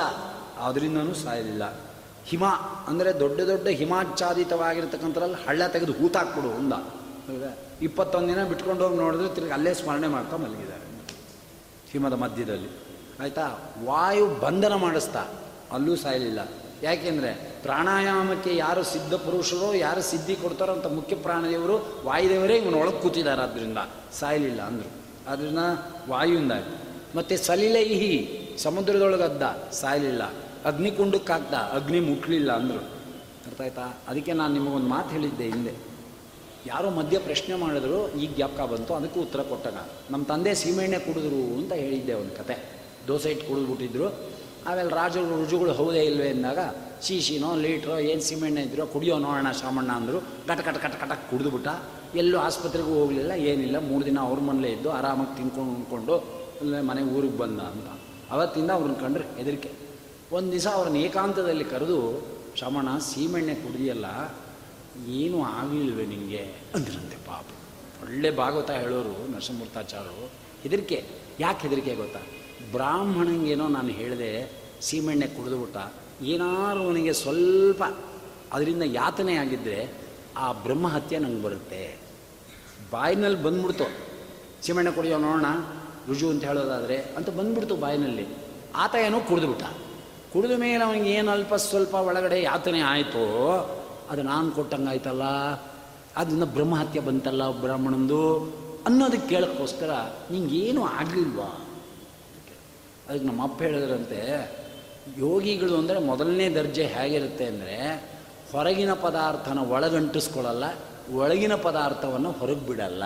ಅದರಿಂದನೂ 0.60 1.14
ಸಾಯಲಿಲ್ಲ. 1.14 1.91
ಹಿಮ 2.26 2.46
ಅಂದರೆ 2.88 3.20
ದೊಡ್ಡ 3.20 3.42
ದೊಡ್ಡ 3.42 3.68
ಹಿಮಾಚ್ಛಾದಿತವಾಗಿರ್ತಕ್ಕಂಥದ್ರಲ್ಲಿ 3.68 5.48
ಹಳ್ಳ 5.48 5.68
ತೆಗೆದು 5.68 5.92
ಹೂತಾಕ್ಬಿಡು 5.92 6.50
ಹೌದಾ? 6.52 7.58
ಇಪ್ಪತ್ತೊಂದು 7.82 8.28
ದಿನ 8.28 8.48
ಬಿಟ್ಕೊಂಡು 8.48 8.84
ಹೋಗಿ 8.84 8.98
ನೋಡಿದ್ರೆ 8.98 9.36
ತಿರ್ಗಿ 9.36 9.52
ಅಲ್ಲೇ 9.52 9.74
ಸ್ಮರಣೆ 9.74 10.08
ಮಾಡ್ತಾ 10.08 10.38
ಮಲಗಿದ್ದಾರೆ. 10.38 10.82
ಹಿಮದ 11.92 12.14
ಮಧ್ಯದಲ್ಲಿ. 12.14 12.70
ಆಯಿತಾ? 13.20 13.74
ವಾಯು 13.86 14.28
ಬಂಧನ 14.28 14.76
ಮಾಡಿಸ್ತಾ. 14.76 15.26
ಅಲ್ಲೂ 15.72 15.96
ಸಾಯಲಿಲ್ಲ. 15.96 16.40
ಯಾಕೆಂದರೆ 16.84 17.34
ಪ್ರಾಣಾಯಾಮಕ್ಕೆ 17.62 18.56
ಯಾರು 18.56 18.84
ಸಿದ್ಧ 18.84 19.14
ಪುರುಷರೋ, 19.14 19.74
ಯಾರು 19.74 20.02
ಸಿದ್ಧಿ 20.02 20.36
ಕೊಡ್ತಾರೋ 20.36 20.72
ಅಂತ 20.72 20.86
ಮುಖ್ಯ 20.86 21.16
ಪ್ರಾಣದೇವರು 21.16 22.04
ವಾಯುದೇವರೇ 22.06 22.58
ಇವನು 22.58 22.78
ಒಳಗೆ 22.78 23.02
ಕೂತಿದ್ದಾರೆ 23.02 23.42
ಆದ್ದರಿಂದ 23.42 23.78
ಸಾಯಲಿಲ್ಲ 24.14 24.62
ಅಂದರು. 24.62 24.92
ಅದರಿಂದ 25.32 25.58
ವಾಯುವಿಂದ 26.10 26.52
ಮತ್ತು 27.16 27.38
ಸಲಿಲೈಹಿ 27.38 28.42
ಸಮುದ್ರದೊಳಗದ್ದ. 28.64 29.72
ಸಾಯಲಿಲ್ಲ. 29.72 30.22
ಅಗ್ನಿಕುಂಡಕ್ಕಾಗ್ದ 30.66 31.54
ಅಗ್ನಿ 31.54 32.00
ಮುಟ್ಲಿಲ್ಲ 32.00 32.52
ಅಂದರು. 32.52 32.82
ಅರ್ಥ 33.48 33.62
ಆಯ್ತಾ? 33.62 33.86
ಅದಕ್ಕೆ 34.08 34.34
ನಾನು 34.34 34.54
ನಿಮಗೊಂದು 34.54 34.88
ಮಾತು 34.88 35.10
ಹೇಳಿದ್ದೆ 35.10 35.44
ಹಿಂದೆ. 35.44 35.74
ಯಾರೋ 36.66 36.90
ಮಧ್ಯ 36.90 37.20
ಪ್ರಶ್ನೆ 37.20 37.56
ಮಾಡಿದ್ರು 37.56 38.10
ಈಗ 38.10 38.30
ಜ್ಞಾಪಕ 38.36 38.62
ಬಂತು, 38.62 38.94
ಅದಕ್ಕೂ 38.94 39.20
ಉತ್ತರ 39.22 39.42
ಕೊಟ್ಟಾಗ 39.42 39.74
ನಮ್ಮ 40.12 40.24
ತಂದೆ 40.26 40.56
ಸೀಮೆಣ್ಣೆ 40.56 41.00
ಕುಡಿದ್ರು 41.00 41.58
ಅಂತ 41.58 41.74
ಹೇಳಿದ್ದೆ 41.74 42.14
ಒಂದು 42.14 42.36
ಕತೆ. 42.38 42.58
ದೋಸೆ 43.08 43.30
ಇಟ್ಟು 43.32 43.48
ಕುಡಿದ್ಬಿಟ್ಟಿದ್ರು. 43.48 44.08
ಆಮೇಲೆ 44.68 44.90
ರಾಜರು 44.90 45.44
ರುಜುಗಳು 45.44 45.74
ಹೌದೇ 45.74 46.00
ಇಲ್ವೇ 46.00 46.30
ಅಂದಾಗ 46.30 46.60
ಶೀಶಿನೋ 47.02 47.56
ಲೀಟ್ರೋ, 47.56 47.98
ಏನು 47.98 48.22
ಸೀಮೆಣ್ಣೆ 48.22 48.62
ಇದ್ರೋ 48.62 48.86
ಕುಡಿಯೋ 48.86 49.18
ನೋಡೋಣ 49.18 49.52
ಶಾಮಣ್ಣ 49.52 49.92
ಅಂದರು. 49.92 50.20
ಕಟ 50.22 50.60
ಕಟ 50.60 50.78
ಕಟ 50.78 50.96
ಕಟ 51.04 51.12
ಕುಡಿದ್ಬಿಟ್ಟ. 51.30 51.68
ಎಲ್ಲೂ 52.16 52.38
ಆಸ್ಪತ್ರೆಗೂ 52.40 52.94
ಹೋಗಲಿಲ್ಲ, 52.94 53.32
ಏನಿಲ್ಲ. 53.32 53.80
ಮೂರು 53.80 54.06
ದಿನ 54.06 54.20
ಅವ್ರ 54.20 54.40
ಮನೇಲೇ 54.40 54.70
ಇದ್ದು, 54.70 54.90
ಆರಾಮಾಗಿ 54.92 55.38
ತಿನ್ಕೊಂಡು 55.38 55.72
ಉಂಡ್ಕೊಂಡು 55.76 56.16
ಮನೆ 56.88 57.02
ಊರಿಗೆ 57.02 57.38
ಬಂದ 57.38 57.60
ಅಂತ. 57.60 57.88
ಅವತ್ತಿಂದ 58.32 58.72
ಅವ್ರನ್ನ 58.72 58.96
ಕಂಡ್ರೆ 58.96 59.26
ಹೆದರಿಕೆ. 59.38 59.91
ಒಂದು 60.32 60.52
ದಿವಸ 60.52 60.68
ಅವ್ರನ್ನ 60.68 60.98
ಏಕಾಂತದಲ್ಲಿ 60.98 61.64
ಕರೆದು 61.64 61.98
ಶ್ರಮಣ 62.56 62.98
ಸೀಮೆಣ್ಣೆ 62.98 63.56
ಕುಡಿದಿಯಲ್ಲ, 63.56 64.06
ಏನೂ 65.08 65.44
ಆಗಲಿಲ್ವೇ 65.44 66.06
ನಿಮಗೆ 66.06 66.38
ಅಂದ್ರಂತೆ 66.76 67.18
ಪಾಪ. 67.28 67.46
ಒಳ್ಳೆ 68.04 68.32
ಭಾಗವತ 68.32 68.72
ಹೇಳೋರು, 68.72 69.32
ನರಸಿಂಹಮೂರ್ತಾಚಾರ್ಯರು, 69.32 70.32
ಹೆದರಿಕೆ. 70.62 71.06
ಯಾಕೆ 71.40 71.68
ಹೆದರಿಕೆ 71.68 71.96
ಗೊತ್ತಾ? 71.96 72.20
ಬ್ರಾಹ್ಮಣಂಗೇನೋ 72.72 73.68
ನಾನು 73.68 73.90
ಹೇಳಿದೆ, 73.90 74.52
ಸೀಮೆಣ್ಣೆ 74.82 75.28
ಕುಡಿದುಬಿಟ್ಟ 75.28 75.78
ಏನಾದರೂ 76.22 76.92
ನನಗೆ 76.92 77.14
ಸ್ವಲ್ಪ 77.14 77.84
ಅದರಿಂದ 78.54 78.84
ಯಾತನೆ 78.86 79.36
ಆಗಿದ್ದರೆ 79.36 79.94
ಆ 80.38 80.52
ಬ್ರಹ್ಮಹತ್ಯೆ 80.52 81.20
ನಂಗೆ 81.20 81.44
ಬರುತ್ತೆ. 81.44 82.00
ಬಾಯಿನಲ್ಲಿ 82.92 83.44
ಬಂದ್ಬಿಡ್ತು. 83.44 83.88
ಸೀಮೆಣ್ಣೆ 84.66 84.92
ಕುಡಿಯೋ 84.92 85.18
ನೋಡೋಣ, 85.18 85.46
ರುಜು 86.08 86.30
ಅಂತ 86.30 86.44
ಹೇಳೋದಾದರೆ, 86.44 86.98
ಅಂತ 86.98 87.30
ಬಂದ್ಬಿಡ್ತು 87.30 87.76
ಬಾಯಿನಲ್ಲಿ. 87.76 88.28
ಆತ 88.76 88.96
ಏನೋ 88.96 89.20
ಕುಡಿದ್ಬಿಟ್ಟ 89.20 89.64
ಕುಡಿದ 90.34 90.56
ಮೇಲೆ 90.64 90.82
ಅವನಿಗೆ 90.88 91.10
ಏನು 91.20 91.30
ಅಲ್ಪ 91.32 91.54
ಸ್ವಲ್ಪ 91.70 91.94
ಒಳಗಡೆ 92.10 92.38
ಯಾತನೆ 92.42 92.82
ಆಯಿತು, 92.92 93.24
ಅದು 94.12 94.22
ನಾನು 94.30 94.48
ಕೊಟ್ಟಂಗಾಯ್ತಲ್ಲ 94.58 95.26
ಅದನ್ನ 96.22 96.46
ಬ್ರಹ್ಮಹತ್ಯೆ 96.56 97.02
ಬಂತಲ್ಲ 97.08 97.44
ಬ್ರಾಹ್ಮಣಂದು 97.64 98.22
ಅನ್ನೋದಕ್ಕೆ 98.88 99.28
ಕೇಳೋಕ್ಕೋಸ್ಕರ 99.34 99.92
ನಿಂಗೇನು 100.32 100.82
ಆಗಲಿಲ್ವಾ? 101.00 101.50
ಅದಕ್ಕೆ 103.08 103.26
ನಮ್ಮ 103.28 103.42
ಅಪ್ಪ 103.50 103.60
ಹೇಳಿದ್ರಂತೆ, 103.68 104.22
ಯೋಗಿಗಳು 105.26 105.74
ಅಂದರೆ 105.82 106.00
ಮೊದಲನೇ 106.12 106.48
ದರ್ಜೆ 106.60 106.86
ಹೇಗಿರುತ್ತೆ 106.96 107.46
ಅಂದರೆ 107.52 107.78
ಹೊರಗಿನ 108.52 108.94
ಪದಾರ್ಥನ 109.06 109.60
ಒಳಗಂಟಿಸ್ಕೊಳ್ಳಲ್ಲ, 109.76 110.66
ಒಳಗಿನ 111.22 111.54
ಪದಾರ್ಥವನ್ನು 111.68 112.32
ಹೊರಗೆ 112.40 112.64
ಬಿಡಲ್ಲ. 112.70 113.04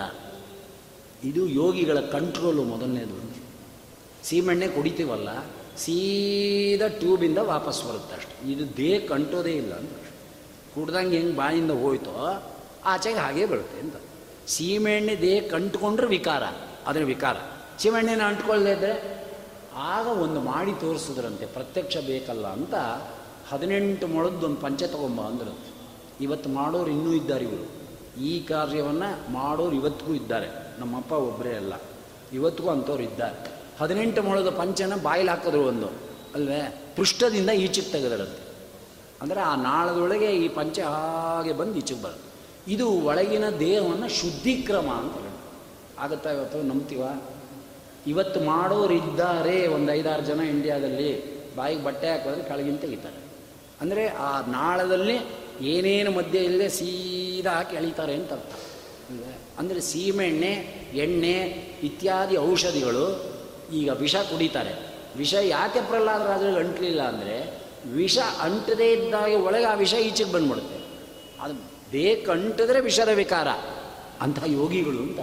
ಇದು 1.30 1.42
ಯೋಗಿಗಳ 1.62 2.00
ಕಂಟ್ರೋಲು 2.16 2.64
ಮೊದಲನೇದು. 2.74 3.20
ಸೀಮೆಣ್ಣೆ 4.28 4.68
ಕುಡಿತೀವಲ್ಲ 4.76 5.30
ಸೀದಾ 5.78 6.88
ಟ್ಯೂಬಿಂದ 6.88 7.38
ವಾಪಸ್ 7.38 7.86
ಬರುತ್ತೆ 7.86 8.16
ಅಷ್ಟೆ. 8.16 8.52
ಇದು 8.52 8.78
ದೇಹ 8.78 9.08
ಕಂಟೋದೇ 9.10 9.52
ಇಲ್ಲ 9.52 9.74
ಅಂತ 9.74 9.90
ಕುಡ್ದಂಗೆ 10.76 11.18
ಹೆಂಗೆ 11.18 11.36
ಬಾಯಿಂದ 11.36 11.72
ಹೋಯ್ತೋ 11.72 12.44
ಆಚೆಗೆ 12.86 13.18
ಹಾಗೇ 13.18 13.46
ಬರುತ್ತೆ 13.46 13.80
ಅಂತ. 13.80 13.96
ಸೀಮೆಣ್ಣೆ 14.48 15.22
ದೇಹ 15.22 15.48
ಕಂಟ್ಕೊಂಡ್ರೆ 15.52 16.08
ವಿಕಾರ 16.08 16.44
ಅದ್ರ 16.88 17.04
ವಿಕಾರ. 17.04 17.36
ಸೀಮೆಣ್ಣೆನ 17.80 18.22
ಅಂಟ್ಕೊಳ್ಳದೇ 18.22 18.72
ಇದ್ದರೆ 18.72 19.26
ಆಗ 19.76 20.08
ಒಂದು 20.08 20.42
ಮಾಡಿ 20.42 20.80
ತೋರಿಸಿದ್ರಂತೆ, 20.80 21.46
ಪ್ರತ್ಯಕ್ಷ 21.46 21.98
ಬೇಕಲ್ಲ 21.98 22.48
ಅಂತ 22.48 22.76
ಹದಿನೆಂಟು 23.50 24.08
ಮೊಳದ್ದು 24.08 24.46
ಒಂದು 24.46 24.62
ಪಂಚೆ 24.62 24.88
ತಗೊಂಬ 24.88 25.22
ಅಂದ್ರಂತೆ. 25.22 25.76
ಇವತ್ತು 26.22 26.50
ಮಾಡೋರು 26.50 26.92
ಇನ್ನೂ 26.92 27.14
ಇದ್ದಾರೆ 27.14 27.46
ಇವರು. 27.46 27.86
ಈ 28.22 28.44
ಕಾರ್ಯವನ್ನು 28.44 29.32
ಮಾಡೋರು 29.32 29.76
ಇವತ್ತಿಗೂ 29.76 30.14
ಇದ್ದಾರೆ. 30.14 30.80
ನಮ್ಮಪ್ಪ 30.80 31.12
ಒಬ್ಬರೇ 31.12 31.54
ಅಲ್ಲ. 31.54 31.74
ಇವತ್ತಿಗೂ 32.34 32.70
ಅಂಥವ್ರು 32.70 33.04
ಇದ್ದಾರೆ. 33.04 33.55
ಹದಿನೆಂಟು 33.80 34.22
ಮೊಳದ 34.24 34.50
ಪಂಚನ 34.50 34.94
ಬಾಯಿಲ್ 35.02 35.30
ಹಾಕಿದ್ರು 35.30 35.62
ಒಂದು, 35.72 35.90
ಅಲ್ವೇ? 36.36 36.62
ಪೃಷ್ಠದಿಂದ 36.98 37.50
ಈಚೆಗೆ 37.50 37.92
ತೆಗೆದಿರುತ್ತೆ 37.92 38.42
ಅಂದರೆ 39.22 39.40
ಆ 39.40 39.56
ನಾಳದೊಳಗೆ 39.56 40.30
ಈ 40.44 40.48
ಪಂಚ 40.48 40.80
ಹಾಗೆ 40.80 41.54
ಬಂದು 41.54 41.78
ಈಚೆಗೆ 41.78 42.02
ಬರುತ್ತೆ. 42.04 42.30
ಇದು 42.68 42.86
ಒಳಗಿನ 43.10 43.46
ದೇಹವನ್ನು 43.50 44.10
ಶುದ್ಧಿಕ್ರಮ 44.10 44.90
ಅಂತ 44.92 45.14
ಹೇಳಿ 45.14 45.34
ಆಗುತ್ತಾ 46.00 46.30
ಇವತ್ತು? 46.32 46.64
ನಂಬ್ತೀವ? 46.64 47.04
ಇವತ್ತು 48.08 48.40
ಮಾಡೋರು 48.40 48.94
ಇದ್ದಾರೆ 48.94 49.68
ಒಂದು 49.68 49.90
ಐದಾರು 49.92 50.24
ಜನ 50.26 50.40
ಇಂಡಿಯಾದಲ್ಲಿ. 50.40 51.12
ಬಾಯಿಗೆ 51.56 51.84
ಬಟ್ಟೆ 51.84 52.08
ಹಾಕೋದ್ರೆ 52.10 52.44
ಕೆಳಗಿನ 52.44 52.78
ತೆಗಿತಾರೆ. 52.78 53.20
ಅಂದರೆ 53.82 54.08
ಆ 54.08 54.32
ನಾಳದಲ್ಲಿ 54.42 55.16
ಏನೇನು 55.62 56.12
ಮಧ್ಯೆ 56.12 56.44
ಇಲ್ಲದೆ 56.44 56.70
ಸೀದಾ 56.70 57.52
ಹಾಕಿ 57.52 57.76
ಎಳಿತಾರೆ 57.76 58.14
ಅಂತ 58.14 58.32
ಅರ್ಥ. 58.34 58.54
ಅಂದರೆ 59.60 59.80
ಸೀಮೆಣ್ಣೆ, 59.82 60.54
ಎಣ್ಣೆ 60.96 61.36
ಇತ್ಯಾದಿ 61.84 62.38
ಔಷಧಿಗಳು 62.38 63.35
ಈಗ 63.74 63.90
ವಿಷ 63.90 64.16
ಕುಡಿತಾರೆ. 64.16 64.74
ವಿಷ 65.18 65.34
ಯಾಕೆ 65.34 65.82
ಪ್ರಹ್ಲಾದರಾಜರಿಗೆ 65.82 66.58
ಅಂಟಲಿಲ್ಲ 66.58 67.02
ಅಂದರೆ 67.02 67.66
ವಿಷ 67.94 68.18
ಅಂಟದೇ 68.20 68.94
ಇದ್ದಾಗೆ 68.94 69.36
ಒಳಗೆ 69.36 69.64
ಆ 69.64 69.74
ವಿಷ 69.74 69.94
ಈಚೆಗೆ 69.94 70.32
ಬಂದ್ಬಿಡುತ್ತೆ. 70.32 70.76
ಅದು 71.42 71.54
ದೇಹಕ್ಕೆ 71.92 72.32
ಅಂಟಿದ್ರೆ 72.32 72.80
ವಿಷದ 72.80 73.08
ವಿಕಾರ. 73.08 73.48
ಅಂತಹ 74.22 74.44
ಯೋಗಿಗಳು 74.46 74.98
ಅಂತ. 74.98 75.20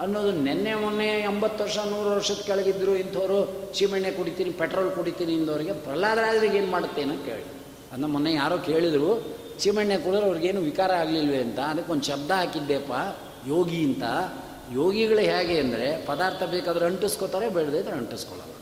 ಅನ್ನೋದು 0.00 0.32
ನಿನ್ನೆ, 0.32 0.74
ಮೊನ್ನೆ 0.74 1.06
ಎಂಬತ್ತು 1.06 1.64
ವರ್ಷ, 1.64 1.78
ನೂರು 1.78 2.10
ವರ್ಷದ 2.10 2.38
ಕೆಳಗಿದ್ರು 2.46 2.96
ಇಂಥವ್ರು 2.96 3.70
ಸೀಮೆಣ್ಣೆ 3.74 4.10
ಕುಡಿತೀನಿ, 4.10 4.50
ಪೆಟ್ರೋಲ್ 4.50 4.90
ಕುಡಿತೀನಿ 4.90 5.32
ಇಂದವರಿಗೆ 5.32 5.72
ಪ್ರಹ್ಲಾದರಾದ್ರಿಗೆ 5.72 6.58
ಏನು 6.58 6.66
ಮಾಡುತ್ತೇನೋ 6.66 7.14
ಕೇಳಿ. 7.24 7.42
ಅದನ್ನ 7.92 8.06
ಮೊನ್ನೆ 8.06 8.32
ಯಾರೋ 8.32 8.58
ಕೇಳಿದರು, 8.58 9.36
ಸೀಮೆಣ್ಣೆ 9.58 9.96
ಕುಡಿದ್ರೆ 9.96 10.26
ಅವ್ರಿಗೇನು 10.26 10.60
ವಿಕಾರ 10.60 10.92
ಆಗಲಿಲ್ವೇ 10.92 11.38
ಅಂತ. 11.38 11.58
ಅದಕ್ಕೊಂದು 11.58 12.02
ಶಬ್ದ 12.02 12.30
ಹಾಕಿದ್ದೆಪ್ಪ, 12.30 12.92
ಯೋಗಿ 13.48 13.84
ಅಂತ. 13.84 14.02
ಯೋಗಿಗಳು 14.72 15.18
ಹೇಗೆ 15.18 15.60
ಅಂದರೆ 15.60 16.06
ಪದಾರ್ಥ 16.06 16.42
ಬೇಕಾದ್ರೆ 16.42 16.86
ಅಂಟಿಸ್ಕೋತಾರೆ 16.86 17.48
ಬೆಳೆದಿದ್ರೆ 17.48 17.92
ಅಂಟಿಸ್ಕೊಳ್ಳಲ್ಲ 17.92 18.54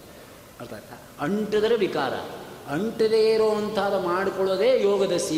ಅರ್ಥ 0.61 0.73
ಆಯ್ತಾ? 0.75 0.97
ಅಂಟಿದ್ರೆ 1.21 1.77
ವಿಕಾರ. 1.77 2.13
ಅಂಟದೇ 2.69 3.35
ಇರುವಂಥದ್ದು 3.35 4.01
ಮಾಡಿಕೊಳ್ಳೋದೇ 4.01 4.83
ಯೋಗದ 4.83 5.17
ಸಿ 5.17 5.37